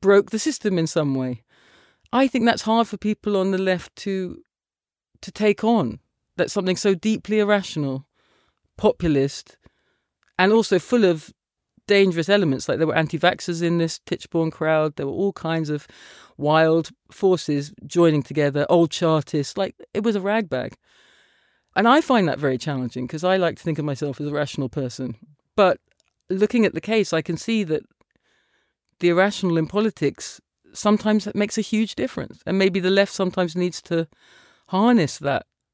[0.00, 1.42] broke the system in some way.
[2.12, 4.42] I think that's hard for people on the left to
[5.22, 6.00] to take on.
[6.36, 8.06] That something so deeply irrational,
[8.76, 9.56] populist,
[10.38, 11.32] and also full of
[11.86, 12.68] dangerous elements.
[12.68, 14.96] Like there were anti-vaxxers in this Tichborne crowd.
[14.96, 15.86] There were all kinds of
[16.36, 18.66] wild forces joining together.
[18.68, 20.74] Old Chartists, like it was a ragbag.
[21.74, 24.32] And I find that very challenging because I like to think of myself as a
[24.32, 25.16] rational person.
[25.56, 25.78] But
[26.30, 27.82] looking at the case, I can see that
[29.00, 30.40] the irrational in politics
[30.72, 32.42] sometimes makes a huge difference.
[32.46, 34.06] And maybe the left sometimes needs to
[34.68, 35.46] harness that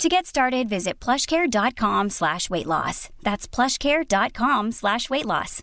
[0.00, 3.10] To get started, visit plushcare.com slash weight loss.
[3.22, 5.62] That's plushcare.com slash weight loss.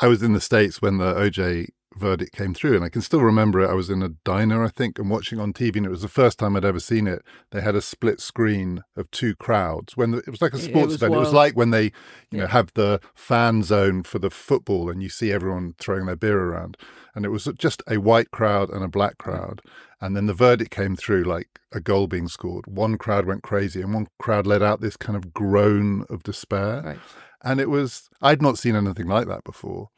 [0.00, 3.20] I was in the States when the OJ verdict came through, and I can still
[3.20, 3.70] remember it.
[3.70, 6.08] I was in a diner, I think, and watching on TV, and it was the
[6.08, 7.22] first time I'd ever seen it.
[7.50, 10.94] They had a split screen of two crowds when the, it was like a sports
[10.94, 11.14] event.
[11.14, 11.92] It was like when they,
[12.30, 16.16] you know, have the fan zone for the football, and you see everyone throwing their
[16.16, 16.76] beer around,
[17.14, 19.60] and it was just a white crowd and a black crowd.
[20.00, 22.66] And then the verdict came through like a goal being scored.
[22.66, 26.82] One crowd went crazy, and one crowd let out this kind of groan of despair.
[26.84, 26.98] Right.
[27.44, 29.88] And it was, I'd not seen anything like that before.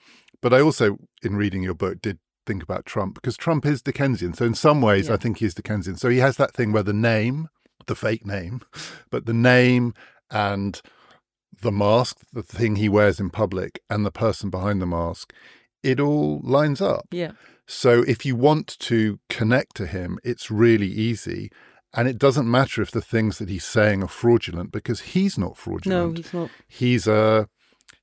[0.44, 4.34] But I also, in reading your book, did think about Trump because Trump is Dickensian.
[4.34, 5.14] So in some ways, Yeah.
[5.14, 5.96] I think he's Dickensian.
[5.96, 7.48] So he has that thing where the name,
[7.86, 8.60] the fake name,
[9.10, 9.94] but the name
[10.30, 10.82] and
[11.62, 15.32] the mask, the thing he wears in public, and the person behind the mask,
[15.82, 17.06] it all lines up.
[17.10, 17.32] Yeah.
[17.66, 21.50] So if you want to connect to him, it's really easy.
[21.94, 25.56] And it doesn't matter if the things that he's saying are fraudulent because he's not
[25.56, 26.12] fraudulent.
[26.12, 26.50] No, he's not.
[26.68, 27.48] he's a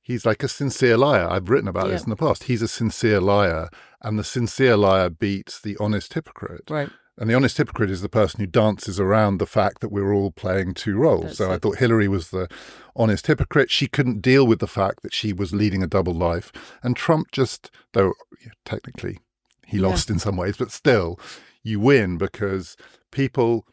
[0.02, 1.28] he's like a sincere liar.
[1.30, 2.44] I've written about this in the past.
[2.44, 3.68] He's a sincere liar,
[4.02, 6.64] and the sincere liar beats the honest hypocrite.
[6.68, 6.90] Right.
[7.18, 10.30] And the honest hypocrite is the person who dances around the fact that we're all
[10.30, 11.24] playing two roles.
[11.24, 12.48] That's so I thought Hillary was the
[12.96, 13.70] honest hypocrite.
[13.70, 16.50] She couldn't deal with the fact that she was leading a double life.
[16.82, 19.18] And Trump just, though yeah, technically
[19.66, 19.88] he Yeah.
[19.88, 21.20] lost in some ways, but still,
[21.62, 22.76] you win because
[23.10, 23.66] people,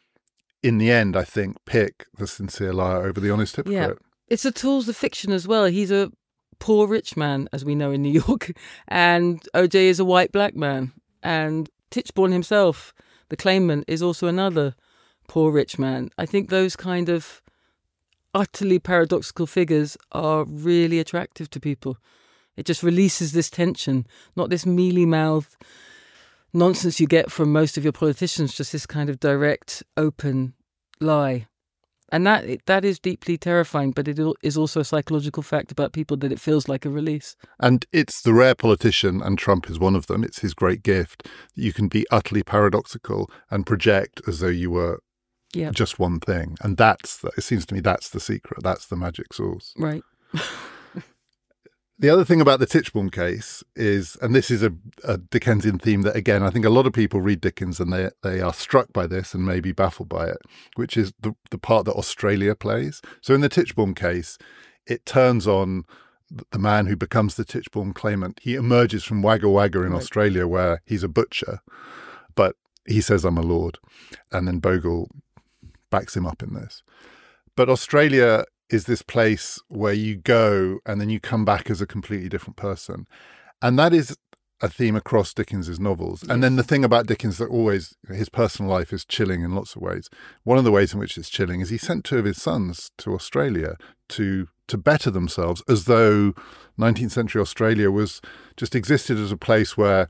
[0.62, 3.98] in the end, I think, pick the sincere liar over the honest hypocrite.
[4.02, 4.06] Yeah.
[4.28, 5.66] It's the tools of fiction as well.
[5.66, 6.12] He's a
[6.60, 8.52] poor rich man, as we know in New York,
[8.88, 10.92] and OJ is a white black man.
[11.24, 12.94] And Tichborne himself,
[13.30, 14.76] the claimant, is also another
[15.28, 16.10] poor rich man.
[16.18, 17.42] I think those kind of
[18.34, 21.98] utterly paradoxical figures are really attractive to people.
[22.56, 25.56] It just releases this tension, not this mealy mouthed
[26.54, 30.54] nonsense you get from most of your politicians, just this kind of direct, open
[31.00, 31.48] lie.
[32.12, 36.18] And that that is deeply terrifying, but it is also a psychological fact about people
[36.18, 37.36] that it feels like a release.
[37.60, 40.24] And it's the rare politician, and Trump is one of them.
[40.24, 41.24] It's his great gift.
[41.24, 45.00] that You can be utterly paradoxical and project as though you were
[45.54, 45.72] Yeah.
[45.72, 46.58] just one thing.
[46.62, 48.62] And that's, the, it seems to me, that's the secret.
[48.64, 49.74] That's the magic sauce.
[49.78, 50.04] Right.
[52.02, 54.72] The other thing about the Tichborne case is, and this is a,
[55.04, 58.10] a Dickensian theme that, again, I think a lot of people read Dickens and they
[58.24, 60.38] they are struck by this and maybe baffled by it,
[60.76, 63.02] which is the, the part that Australia plays.
[63.22, 64.38] So in the Tichborne case,
[64.88, 65.84] it turns on
[66.52, 68.40] the man who becomes the Tichborne claimant.
[68.42, 69.98] He emerges from Wagga Wagga in Right.
[69.98, 71.60] Australia, where he's a butcher,
[72.34, 73.78] but he says, I'm a lord.
[74.32, 75.10] And then Bogle
[75.90, 76.82] backs him up in this.
[77.58, 81.88] But Australia is this place where you go and then you come back as a
[81.88, 83.08] completely different person.
[83.62, 84.18] And that is
[84.62, 86.24] a theme across Dickens's novels.
[86.28, 89.76] And then the thing about Dickens that always his personal life is chilling in lots
[89.76, 90.10] of ways.
[90.44, 92.92] One of the ways in which it's chilling is he sent two of his sons
[92.98, 93.76] to Australia
[94.10, 96.34] to to better themselves as though
[96.78, 98.22] 19th century Australia was
[98.56, 100.08] just existed as a place where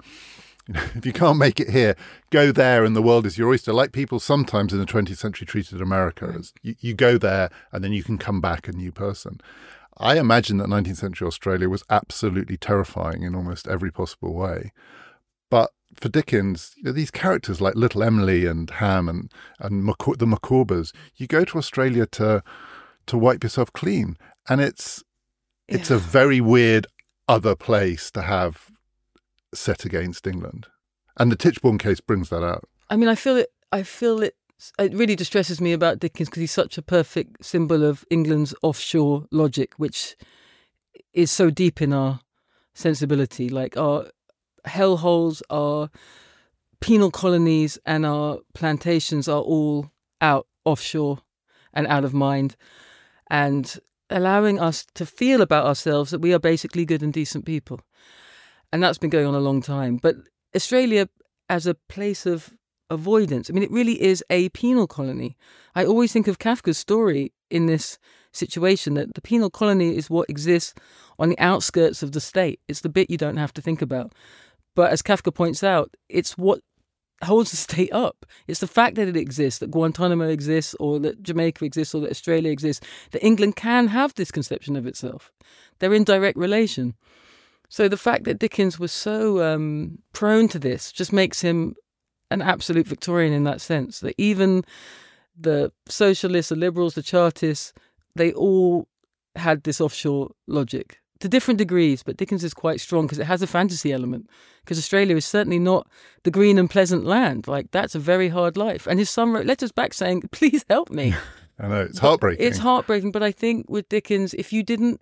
[0.70, 1.96] you know, if you can't make it here,
[2.30, 3.74] go there and the world is your oyster.
[3.74, 7.84] Like people sometimes in the 20th century treated America as you, you go there and
[7.84, 9.42] then you can come back a new person.
[9.98, 14.72] I imagine that 19th century Australia was absolutely terrifying in almost every possible way.
[15.50, 20.28] But for Dickens, you know, these characters like Little Emily and Ham and, and the
[20.28, 22.44] Micawbers, you go to Australia to
[23.08, 24.18] to wipe yourself clean.
[24.48, 25.04] And it's
[25.68, 26.86] it's a very weird
[27.28, 28.70] other place to have
[29.54, 30.68] set against England.
[31.18, 32.68] And the Tichborne case brings that out.
[32.90, 33.52] I mean, I feel it.
[33.72, 34.36] I feel it.
[34.78, 39.26] It really distresses me about Dickens because he's such a perfect symbol of England's offshore
[39.32, 40.16] logic, which
[41.14, 42.20] is so deep in our
[42.74, 43.50] sensibility.
[43.50, 44.08] Like our
[44.66, 45.90] hellholes, our
[46.82, 51.20] penal colonies, and our plantations are all out offshore
[51.74, 52.56] and out of mind,
[53.30, 57.80] and allowing us to feel about ourselves that we are basically good and decent people.
[58.72, 59.98] And that's been going on a long time.
[59.98, 60.18] But
[60.56, 61.10] Australia,
[61.50, 62.54] as a place of
[62.90, 65.36] avoidance, I mean, it really is a penal colony.
[65.76, 67.98] I always think of Kafka's story in this
[68.32, 70.74] situation that the penal colony is what exists
[71.18, 72.60] on the outskirts of the state.
[72.68, 74.14] It's the bit you don't have to think about.
[74.76, 76.62] But as Kafka points out, it's what
[77.24, 78.26] holds the state up.
[78.48, 82.12] It's the fact that it exists, that Guantanamo exists, or that Jamaica exists, or that
[82.12, 85.32] Australia exists, that England can have this conception of itself.
[85.80, 86.96] They're in direct relation.
[87.70, 91.76] So the fact that Dickens was so um, prone to this just makes him
[92.32, 94.00] an absolute Victorian in that sense.
[94.00, 94.64] That even
[95.40, 97.74] the socialists, the liberals, the Chartists,
[98.16, 98.88] they all
[99.36, 103.42] had this offshore logic to different degrees, but Dickens is quite strong because it has
[103.42, 104.30] a fantasy element.
[104.64, 105.88] Because Australia is certainly not
[106.24, 107.48] the green and pleasant land.
[107.48, 108.88] Like that's a very hard life.
[108.88, 111.14] And his son wrote letters back saying, "Please help me."
[111.60, 112.46] I know it's heartbreaking.
[112.46, 115.02] It's heartbreaking, but I think with Dickens, if you didn't,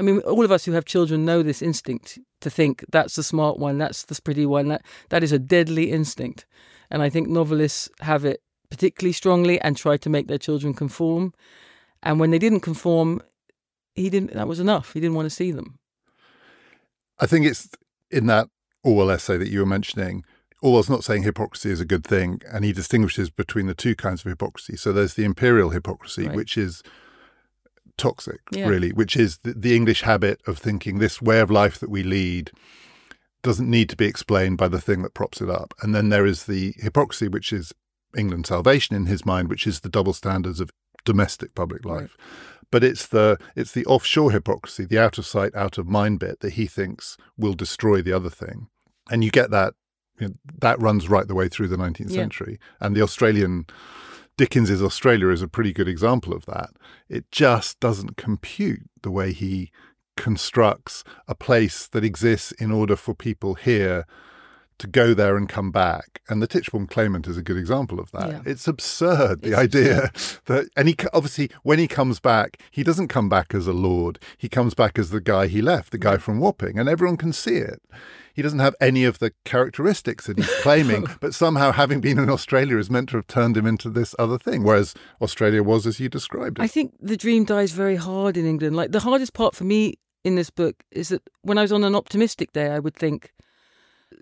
[0.00, 3.22] I mean, all of us who have children know this instinct to think that's the
[3.22, 4.68] smart one, that's the pretty one.
[4.68, 6.46] That that is a deadly instinct,
[6.90, 8.40] and I think novelists have it
[8.70, 11.34] particularly strongly and try to make their children conform.
[12.02, 13.20] And when they didn't conform,
[13.94, 14.32] he didn't.
[14.32, 14.94] That was enough.
[14.94, 15.78] He didn't want to see them.
[17.18, 17.68] I think it's
[18.10, 18.48] in that
[18.82, 20.24] Orwell essay that you were mentioning.
[20.62, 24.24] Orwell's not saying hypocrisy is a good thing, and he distinguishes between the two kinds
[24.24, 24.76] of hypocrisy.
[24.76, 26.36] So there's the imperial hypocrisy, Right.
[26.36, 26.82] which is
[28.00, 28.68] toxic, Yeah.
[28.68, 32.02] really, which is the, the English habit of thinking this way of life that we
[32.02, 32.50] lead
[33.42, 35.72] doesn't need to be explained by the thing that props it up.
[35.82, 37.72] And then there is the hypocrisy, which is
[38.16, 40.70] England's salvation in his mind, which is the double standards of
[41.04, 42.02] domestic public Right.
[42.02, 42.16] life.
[42.70, 46.40] But it's the it's the offshore hypocrisy, the out of sight, out of mind bit
[46.40, 48.68] that he thinks will destroy the other thing,
[49.10, 49.74] and you get that
[50.20, 52.16] you know, that runs right the way through the 19th Yeah.
[52.22, 52.60] century.
[52.78, 53.66] And the Australian
[54.40, 56.70] Dickens's Australia is a pretty good example of that.
[57.10, 59.70] It just doesn't compute the way he
[60.16, 64.06] constructs a place that exists in order for people here
[64.78, 66.22] to go there and come back.
[66.26, 68.30] And the Tichborne Claimant is a good example of that.
[68.30, 68.40] Yeah.
[68.46, 70.10] It's absurd, the It's idea
[70.46, 74.18] that, and he obviously, when he comes back, he doesn't come back as a lord.
[74.38, 77.34] He comes back as the guy he left, the guy from Wapping, and everyone can
[77.34, 77.82] see it.
[78.40, 82.30] He doesn't have any of the characteristics that he's claiming, but somehow having been in
[82.30, 86.00] Australia is meant to have turned him into this other thing, whereas Australia was as
[86.00, 86.62] you described it.
[86.62, 88.74] I think the dream dies very hard in England.
[88.76, 91.84] Like the hardest part for me in this book is that when I was on
[91.84, 93.34] an optimistic day, I would think,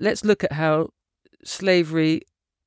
[0.00, 0.88] let's look at how
[1.44, 2.22] slavery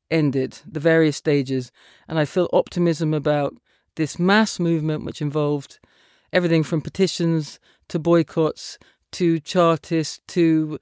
[0.10, 1.70] ended, the various stages,
[2.08, 3.56] and I feel optimism about
[3.97, 5.80] this mass movement which involved
[6.32, 8.78] everything from petitions to boycotts
[9.12, 10.80] to chartists to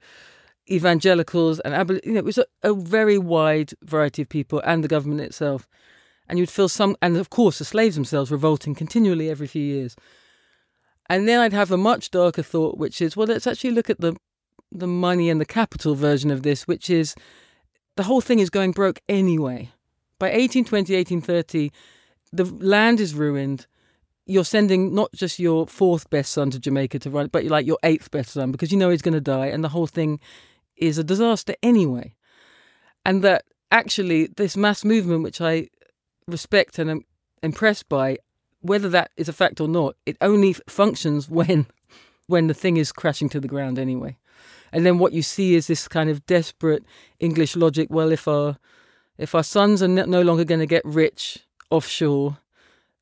[0.70, 4.84] evangelicals and aboli- you know, it was a, a very wide variety of people and
[4.84, 5.68] the government itself
[6.30, 9.96] and you'd feel some, and of course the slaves themselves revolting continually every few years.
[11.08, 14.00] And then I'd have a much darker thought, which is, well, let's actually look at
[14.00, 14.16] the
[14.72, 17.16] the money and the capital version of this, which is
[17.96, 19.72] the whole thing is going broke anyway.
[20.20, 21.72] By 1820, 1830,
[22.32, 23.66] the land is ruined.
[24.26, 27.78] You're sending not just your fourth best son to Jamaica to run, but like your
[27.82, 30.20] eighth best son because you know he's going to die, and the whole thing
[30.80, 32.14] is a disaster anyway.
[33.04, 35.68] And that actually, this mass movement, which I
[36.26, 37.04] respect and am
[37.42, 38.18] impressed by,
[38.60, 41.66] whether that is a fact or not, it only functions when
[42.26, 44.16] when the thing is crashing to the ground anyway.
[44.72, 46.84] And then what you see is this kind of desperate
[47.18, 47.88] English logic.
[47.90, 48.56] Well, if our
[49.18, 52.38] if our sons are no longer going to get rich offshore,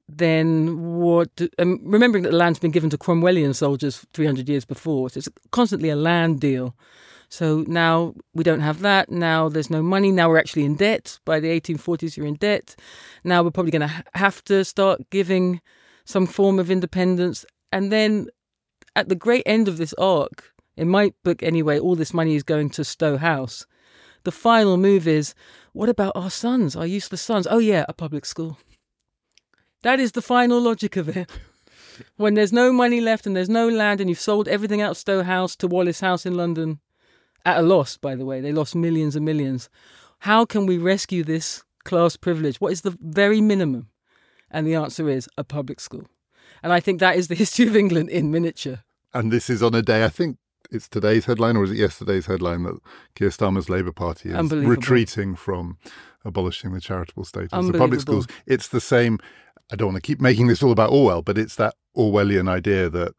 [0.09, 1.35] then what?
[1.37, 5.18] Do, um, remembering that the land's been given to Cromwellian soldiers 300 years before, so
[5.18, 6.74] it's constantly a land deal.
[7.29, 9.11] So now we don't have that.
[9.11, 10.11] Now there's no money.
[10.11, 11.18] Now we're actually in debt.
[11.24, 12.74] By the 1840s, you're in debt.
[13.22, 15.61] Now we're probably going to have to start giving
[16.05, 17.45] some form of independence.
[17.70, 18.29] And then
[18.97, 22.43] at the great end of this arc, in my book anyway, all this money is
[22.43, 23.66] going to Stowe House.
[24.24, 25.35] The final move is
[25.72, 27.47] what about our sons, our useless sons?
[27.51, 28.59] Oh, yeah, a public school.
[29.83, 31.31] That is the final logic of it.
[32.16, 34.97] When there's no money left and there's no land and you've sold everything out of
[34.97, 36.79] Stowe House to Wallace House in London,
[37.45, 39.68] at a loss, by the way, they lost millions and millions.
[40.20, 42.61] How can we rescue this class privilege?
[42.61, 43.89] What is the very minimum?
[44.51, 46.05] And the answer is a public school.
[46.62, 48.80] And I think that is the history of England in miniature.
[49.14, 50.39] And this is on a day, I think
[50.70, 52.78] it's today's headline or is it yesterday's headline that
[53.14, 55.78] Keir Starmer's Labour Party is retreating from
[56.24, 58.26] abolishing the charitable status of public schools.
[58.47, 59.18] It's the same.
[59.72, 62.89] I don't want to keep making this all about Orwell, but it's that Orwellian idea
[62.91, 63.14] that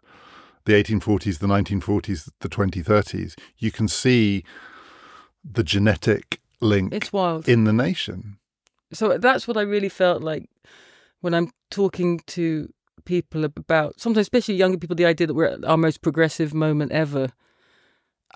[0.69, 4.43] the 1840s, the 1940s, the 2030s, you can see
[5.43, 7.47] the genetic link It's wild.
[7.47, 8.37] in the nation.
[8.93, 10.47] so that's what I really felt like
[11.21, 12.71] when I'm talking to
[13.05, 16.91] people about, sometimes especially younger people, the idea that we're at our most progressive moment
[16.91, 17.31] ever.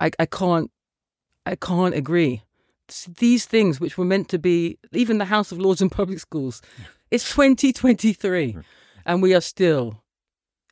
[0.00, 0.70] I, I can't,
[1.46, 2.42] I can't agree.
[3.18, 6.60] These things, which were meant to be, even the House of Lords and public schools,
[7.12, 8.56] it's 2023,
[9.06, 10.02] and we are still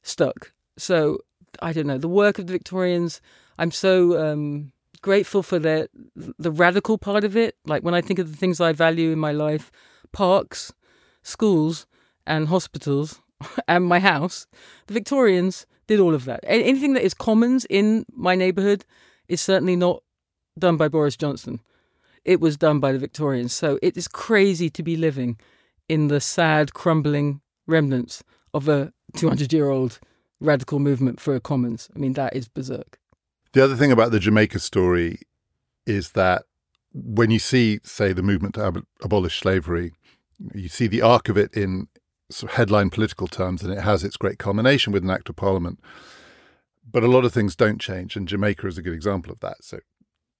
[0.02, 0.52] stuck.
[0.76, 1.18] So
[1.60, 1.98] I don't know.
[1.98, 3.20] The work of the Victorians,
[3.58, 4.72] I'm so um,
[5.02, 7.56] grateful for their the radical part of it.
[7.66, 9.70] Like when I think of the things I value in my life,
[10.12, 10.72] parks,
[11.22, 11.86] schools,
[12.26, 13.20] and hospitals,
[13.68, 14.46] and my house,
[14.86, 16.40] the Victorians did all of that.
[16.44, 18.84] Anything that is commons in my neighbourhood
[19.28, 20.02] is certainly not
[20.58, 21.60] done by Boris Johnson.
[22.24, 23.52] It was done by the Victorians.
[23.52, 25.38] So it is crazy to be living
[25.88, 28.22] in the sad, crumbling remnants
[28.54, 29.98] of a 200 year old
[30.42, 31.88] radical movement for a commons.
[31.94, 32.98] I mean, that is berserk.
[33.52, 35.20] The other thing about the Jamaica story
[35.86, 36.44] is that
[36.92, 39.92] when you see, say, the movement to ab- abolish slavery,
[40.54, 41.88] you see the arc of it in
[42.30, 45.36] sort of headline political terms, and it has its great culmination with an act of
[45.36, 45.80] parliament.
[46.90, 49.58] But a lot of things don't change, and Jamaica is a good example of that.
[49.62, 49.80] So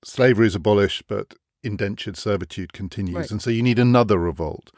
[0.05, 3.15] slavery is abolished, but indentured servitude continues.
[3.15, 3.31] Right.
[3.31, 4.71] And so you need another revolt.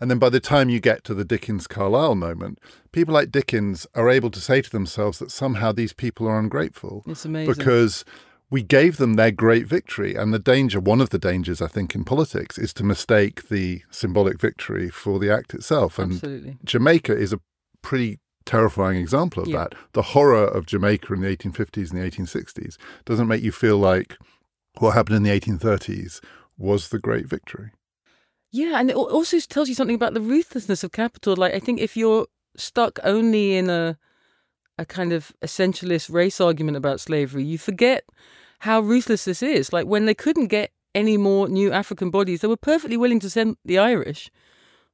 [0.00, 2.58] And then by the time you get to the Dickens Carlyle moment,
[2.92, 7.02] people like Dickens are able to say to themselves that somehow these people are ungrateful
[7.06, 7.54] It's amazing.
[7.54, 8.04] because
[8.50, 10.14] we gave them their great victory.
[10.14, 13.82] And the danger, one of the dangers, I think, in politics is to mistake the
[13.90, 15.98] symbolic victory for the act itself.
[15.98, 16.56] And Absolutely.
[16.64, 17.40] Jamaica is a
[17.82, 19.58] pretty terrifying example of Yeah.
[19.64, 19.74] that.
[19.94, 24.16] The horror of Jamaica in the 1850s and the 1860s doesn't make you feel like
[24.78, 26.20] what happened in the 1830s
[26.56, 27.70] was the great victory.
[28.52, 31.36] Yeah, and it also tells you something about the ruthlessness of capital.
[31.36, 32.26] Like, I think if you're
[32.56, 33.98] stuck only in a
[34.78, 38.04] a kind of essentialist race argument about slavery, you forget
[38.60, 39.72] how ruthless this is.
[39.72, 43.30] Like, when they couldn't get any more new African bodies, they were perfectly willing to
[43.30, 44.30] send the Irish.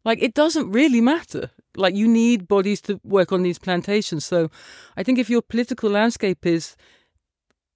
[0.05, 1.51] Like, it doesn't really matter.
[1.77, 4.25] Like, you need bodies to work on these plantations.
[4.25, 4.51] So,
[4.97, 6.77] I think if your political landscape is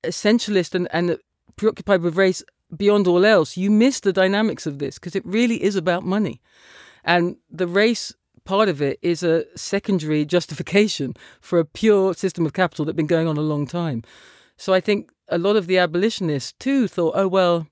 [0.05, 1.18] essentialist and, and
[1.57, 2.43] preoccupied with race
[2.75, 6.41] beyond all else, you miss the dynamics of this because it really is about money.
[7.05, 8.12] And the race
[8.45, 13.07] part of it is a secondary justification for a pure system of capital that's been
[13.07, 14.03] going on a long time.
[14.57, 17.67] So I think a lot of the abolitionists too thought, oh, well,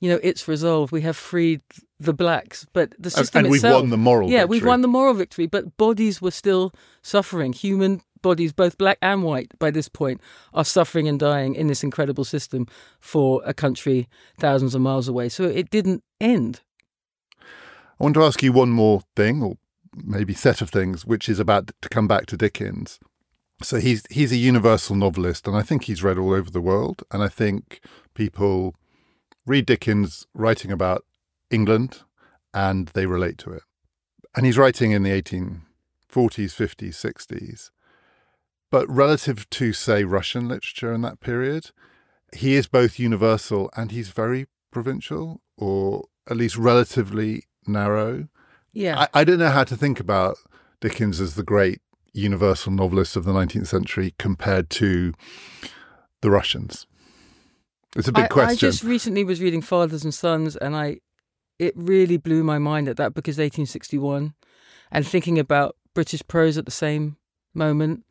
[0.00, 0.92] you know, it's resolved.
[0.92, 1.60] We have freed
[1.98, 2.66] the blacks.
[2.72, 5.14] But the And- system and we've itself, won the moral Yeah, we've won the moral
[5.14, 6.72] victory, but bodies were still
[7.02, 7.52] suffering.
[7.52, 10.20] Human bodies, both black and white, by this point,
[10.52, 12.66] are suffering and dying in this incredible system
[13.00, 14.08] for a country
[14.38, 15.28] thousands of miles away.
[15.28, 16.60] So it didn't end.
[17.40, 19.56] I want to ask you one more thing, or
[19.96, 22.98] maybe set of things, which is about to come back to Dickens.
[23.62, 27.02] So he's he's a universal novelist, and I think he's read all over the world.
[27.10, 27.80] And I think
[28.14, 28.76] people
[29.46, 31.04] read Dickens writing about
[31.50, 32.02] England,
[32.54, 33.62] and they relate to it.
[34.36, 35.60] And he's writing in the 1840s,
[36.12, 37.70] 50s, 60s.
[38.70, 41.70] But relative to, say, Russian literature in that period,
[42.34, 48.28] he is both universal and he's very provincial, or at least relatively narrow.
[48.72, 49.06] Yeah.
[49.14, 50.36] I, I don't know how to think about
[50.80, 51.80] Dickens as the great
[52.12, 55.14] universal novelist of the 19th century compared to
[56.20, 56.86] the Russians.
[57.96, 58.68] It's a big I, question.
[58.68, 60.98] I just recently was reading Fathers and Sons, and I
[61.58, 64.34] it really blew my mind that that book is 1861,
[64.90, 67.16] and thinking about British prose at the same
[67.54, 68.04] moment.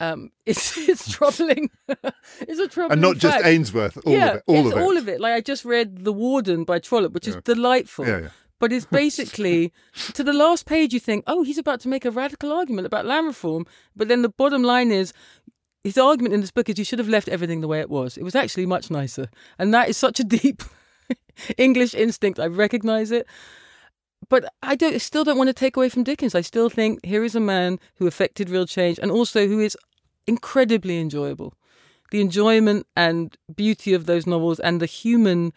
[0.00, 1.70] Um, it's it's troubling.
[1.88, 3.44] it's a troubling and not just.
[3.44, 4.42] Ainsworth, all yeah, of it.
[4.46, 4.82] All it's of it.
[4.82, 5.20] all of it.
[5.20, 8.06] Like I just read The Warden by Trollope, which is delightful.
[8.06, 8.28] Yeah, yeah.
[8.60, 9.72] But it's basically
[10.14, 13.06] to the last page you think, oh, he's about to make a radical argument about
[13.06, 13.66] land reform.
[13.94, 15.12] But then the bottom line is
[15.82, 18.16] his argument in this book is you should have left everything the way it was.
[18.16, 19.28] It was actually much nicer.
[19.58, 20.62] And that is such a deep
[21.58, 22.40] English instinct.
[22.40, 23.26] I recognize it.
[24.28, 26.34] But I don't still don't want to take away from Dickens.
[26.34, 29.76] I still think here is a man who affected real change and also who is
[30.26, 31.54] incredibly enjoyable.
[32.10, 35.52] The enjoyment and beauty of those novels and the human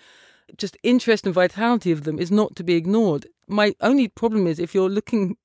[0.58, 3.28] just interest and vitality of them is not to be ignored.
[3.48, 5.38] My only problem is if you're looking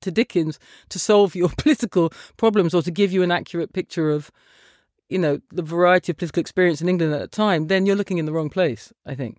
[0.00, 0.58] to Dickens
[0.88, 4.30] to solve your political problems or to give you an accurate picture of,
[5.08, 8.18] you know, the variety of political experience in England at the time, then you're looking
[8.18, 9.38] in the wrong place, I think.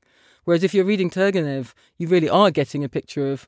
[0.50, 3.47] Whereas if you're reading Turgenev, you really are getting a picture of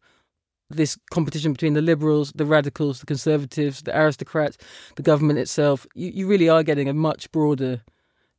[0.70, 4.56] this competition between the liberals, the radicals, the conservatives, the aristocrats,
[4.98, 5.88] the government itself.
[5.96, 7.82] You, you really are getting a much broader,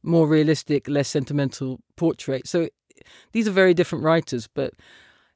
[0.04, 2.46] more realistic, less sentimental portrait.
[2.46, 2.68] So
[3.32, 4.74] these are very different writers, but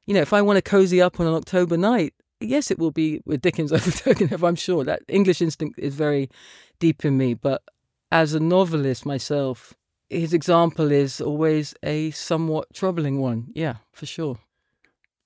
[0.06, 2.92] you know, if I want to cozy up on an October night, yes, it will
[2.92, 4.46] be with Dickens over Turgenev.
[4.46, 6.30] I'm sure that English instinct is very
[6.78, 7.34] deep in me.
[7.34, 7.64] But
[8.12, 9.74] as a novelist myself,
[10.10, 13.48] his example is always a somewhat troubling one.
[13.54, 14.38] Yeah, for sure.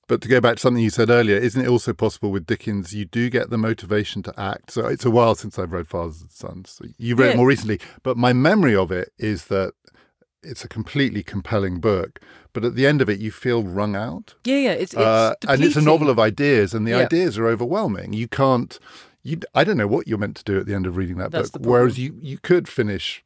[0.08, 2.92] But to go back to something you said earlier, isn't it also possible with Dickens
[2.92, 4.72] you do get the motivation to act?
[4.72, 6.70] So it's a while since I've read Fathers and Sons.
[6.70, 7.32] So you've read Yeah.
[7.34, 9.74] it more recently, but my memory of it is that
[10.42, 12.18] it's a completely compelling book.
[12.52, 14.34] But at the end of it, you feel wrung out.
[14.44, 14.72] Yeah, yeah.
[14.72, 16.98] It's, it's Uh, and it's a novel of ideas, and the Yeah.
[17.06, 18.12] ideas are overwhelming.
[18.12, 18.78] You can't.
[19.22, 21.30] You, I don't know what you're meant to do at the end of reading that
[21.30, 21.66] That's book.
[21.66, 23.22] Whereas you, you could finish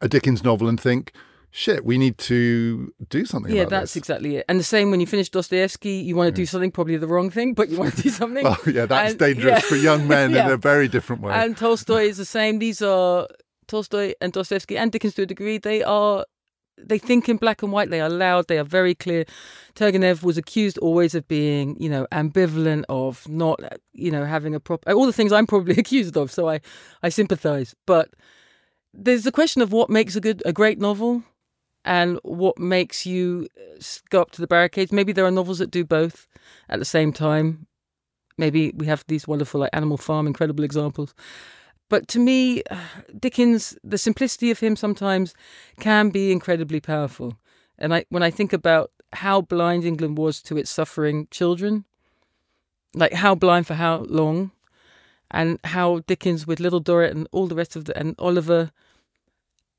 [0.00, 1.12] a Dickens novel and think,
[1.50, 3.96] "Shit, we need to do something." Yeah, that's this.
[3.96, 4.44] exactly it.
[4.48, 7.30] And the same when you finish Dostoevsky, you want to do something, probably the wrong
[7.30, 8.46] thing, but you want to do something.
[8.46, 9.68] Oh yeah, that's And- dangerous yeah.
[9.68, 11.32] for young men in a very different way.
[11.34, 12.58] And Tolstoy is the same.
[12.58, 13.26] These are
[13.66, 15.58] Tolstoy and Dostoevsky and Dickens to a degree.
[15.58, 16.24] They are
[16.80, 17.90] they think in black and white.
[17.90, 18.46] They are loud.
[18.46, 19.24] They are very clear.
[19.74, 23.58] Turgenev was accused always of being, you know, ambivalent, of not,
[23.94, 26.30] you know, having a proper all the things I'm probably accused of.
[26.30, 26.60] So I,
[27.02, 27.74] I sympathise.
[27.84, 28.10] But
[28.92, 31.22] there's the question of what makes a good, a great novel,
[31.84, 34.92] and what makes you uh, go up to the barricades.
[34.92, 36.26] Maybe there are novels that do both
[36.68, 37.66] at the same time.
[38.36, 41.14] Maybe we have these wonderful like Animal Farm, incredible examples.
[41.88, 42.78] But to me, uh,
[43.18, 45.34] Dickens, the simplicity of him sometimes
[45.80, 47.38] can be incredibly powerful.
[47.78, 51.84] And I, when I think about how blind England was to its suffering children,
[52.94, 54.50] like how blind for how long,
[55.30, 58.70] and how Dickens with Little Dorrit and all the rest of the and Oliver,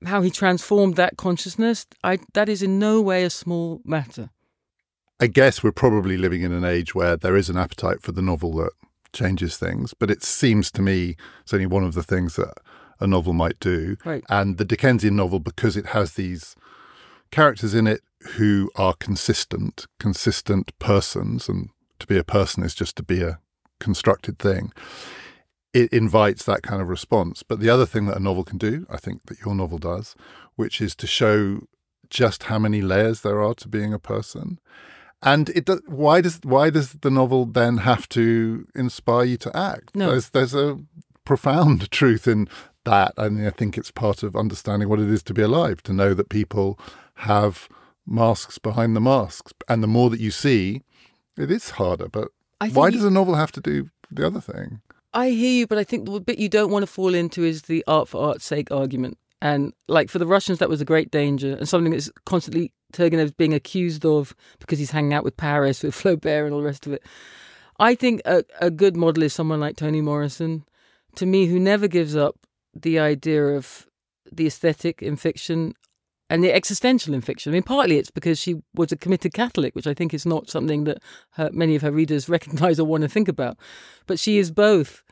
[0.06, 4.30] how he transformed that consciousness, I that is in no way a small matter.
[5.20, 8.22] I guess we're probably living in an age where there is an appetite for the
[8.22, 8.72] novel that
[9.12, 9.94] changes things.
[9.94, 12.54] But it seems to me it's only one of the things that
[13.00, 13.98] a novel might do.
[14.06, 14.24] Right.
[14.30, 16.56] And the Dickensian novel, because it has these
[17.32, 18.02] characters in it
[18.36, 21.70] who are consistent, consistent persons, and
[22.00, 23.40] to be a person is just to be a
[23.80, 24.72] constructed thing.
[25.74, 27.44] It invites that kind of response.
[27.44, 30.16] But the other thing that a novel can do, I think that your novel does,
[30.56, 31.62] which is to show
[32.10, 34.60] just how many layers there are to being a person
[35.22, 39.56] and it does, why does why does the novel then have to inspire you to
[39.56, 39.96] act?
[39.96, 40.12] No.
[40.12, 40.80] There's there's a
[41.26, 42.48] profound truth in
[42.86, 45.94] that, and I think it's part of understanding what it is to be alive, to
[45.94, 46.80] know that people
[47.16, 47.68] have
[48.06, 50.84] masks behind the masks, and the more that you see,
[51.38, 52.08] it is harder.
[52.08, 52.30] But
[52.72, 54.82] why you, does a novel have to do the other thing?
[55.20, 57.64] I hear you, but I think the bit you don't want to fall into is
[57.64, 59.18] the art for art's sake argument.
[59.42, 63.34] And like for the Russians, that was a great danger and something that's constantly Turgenev's
[63.34, 66.88] being accused of because he's hanging out with Paris, with Flaubert, and all the rest
[66.88, 67.04] of it.
[67.80, 70.64] I think a, a good model is someone like Toni Morrison,
[71.16, 72.38] to me, who never gives up
[72.74, 73.88] the idea of
[74.32, 75.74] the aesthetic in fiction
[76.30, 77.52] and the existential in fiction.
[77.52, 80.50] I mean, partly it's because she was a committed Catholic, which I think is not
[80.50, 81.02] something that
[81.32, 83.58] her, many of her readers recognize or want to think about.
[84.08, 85.04] But she is both,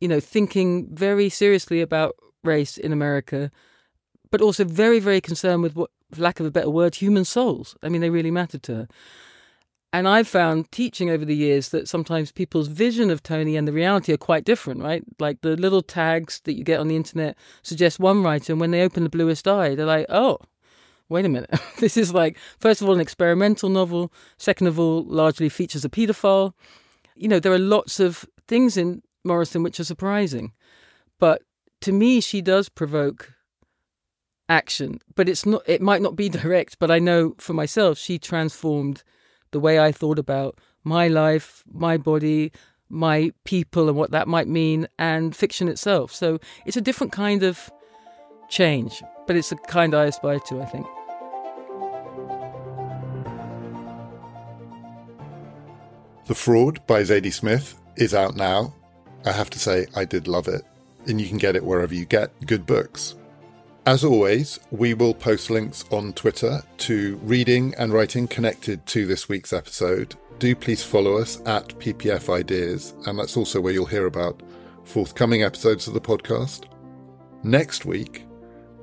[0.00, 3.50] you know, thinking very seriously about race in America,
[4.30, 7.76] but also very, very concerned with what, for lack of a better word, human souls.
[7.82, 8.88] I mean, they really mattered to her.
[9.92, 13.72] And I've found teaching over the years that sometimes people's vision of Toni and the
[13.72, 15.04] reality are quite different, right?
[15.20, 18.72] Like the little tags that you get on the internet suggest one writer, and when
[18.72, 20.38] they open The Bluest Eye, they're like, oh,
[21.08, 21.50] wait a minute.
[21.78, 24.12] this is like, first of all, an experimental novel.
[24.36, 26.54] Second of all, largely features a paedophile.
[27.14, 30.52] You know, there are lots of things in Morrison which are surprising.
[31.18, 31.42] But
[31.82, 33.32] to me, she does provoke
[34.48, 35.62] action, but it's not.
[35.66, 39.02] It might not be direct, but I know for myself, she transformed
[39.50, 42.52] the way I thought about my life, my body,
[42.88, 46.12] my people, and what that might mean, and fiction itself.
[46.12, 47.70] So it's a different kind of
[48.48, 50.60] change, but it's a kind I aspire to.
[50.60, 50.86] I think.
[56.26, 58.74] The Fraud by Zadie Smith is out now.
[59.24, 60.64] I have to say, I did love it
[61.06, 63.14] and you can get it wherever you get good books.
[63.86, 69.28] As always, we will post links on Twitter to reading and writing connected to this
[69.28, 70.14] week's episode.
[70.38, 74.42] Do please follow us at PPF Ideas, and that's also where you'll hear about
[74.84, 76.64] forthcoming episodes of the podcast.
[77.42, 78.24] Next week,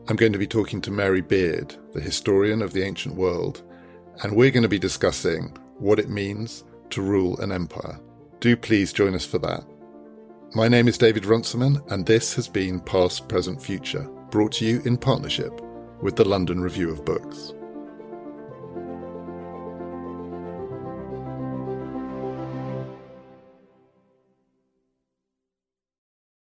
[0.08, 3.64] I'm going to be talking to Mary Beard, the historian of the ancient world,
[4.22, 8.00] and we're going to be discussing what it means to rule an empire.
[8.39, 9.64] Do please join us for that.
[10.54, 14.82] My name is David Runciman, and this has been Past, Present, Future, brought to you
[14.84, 15.62] in partnership
[16.02, 17.54] with the London Review of Books.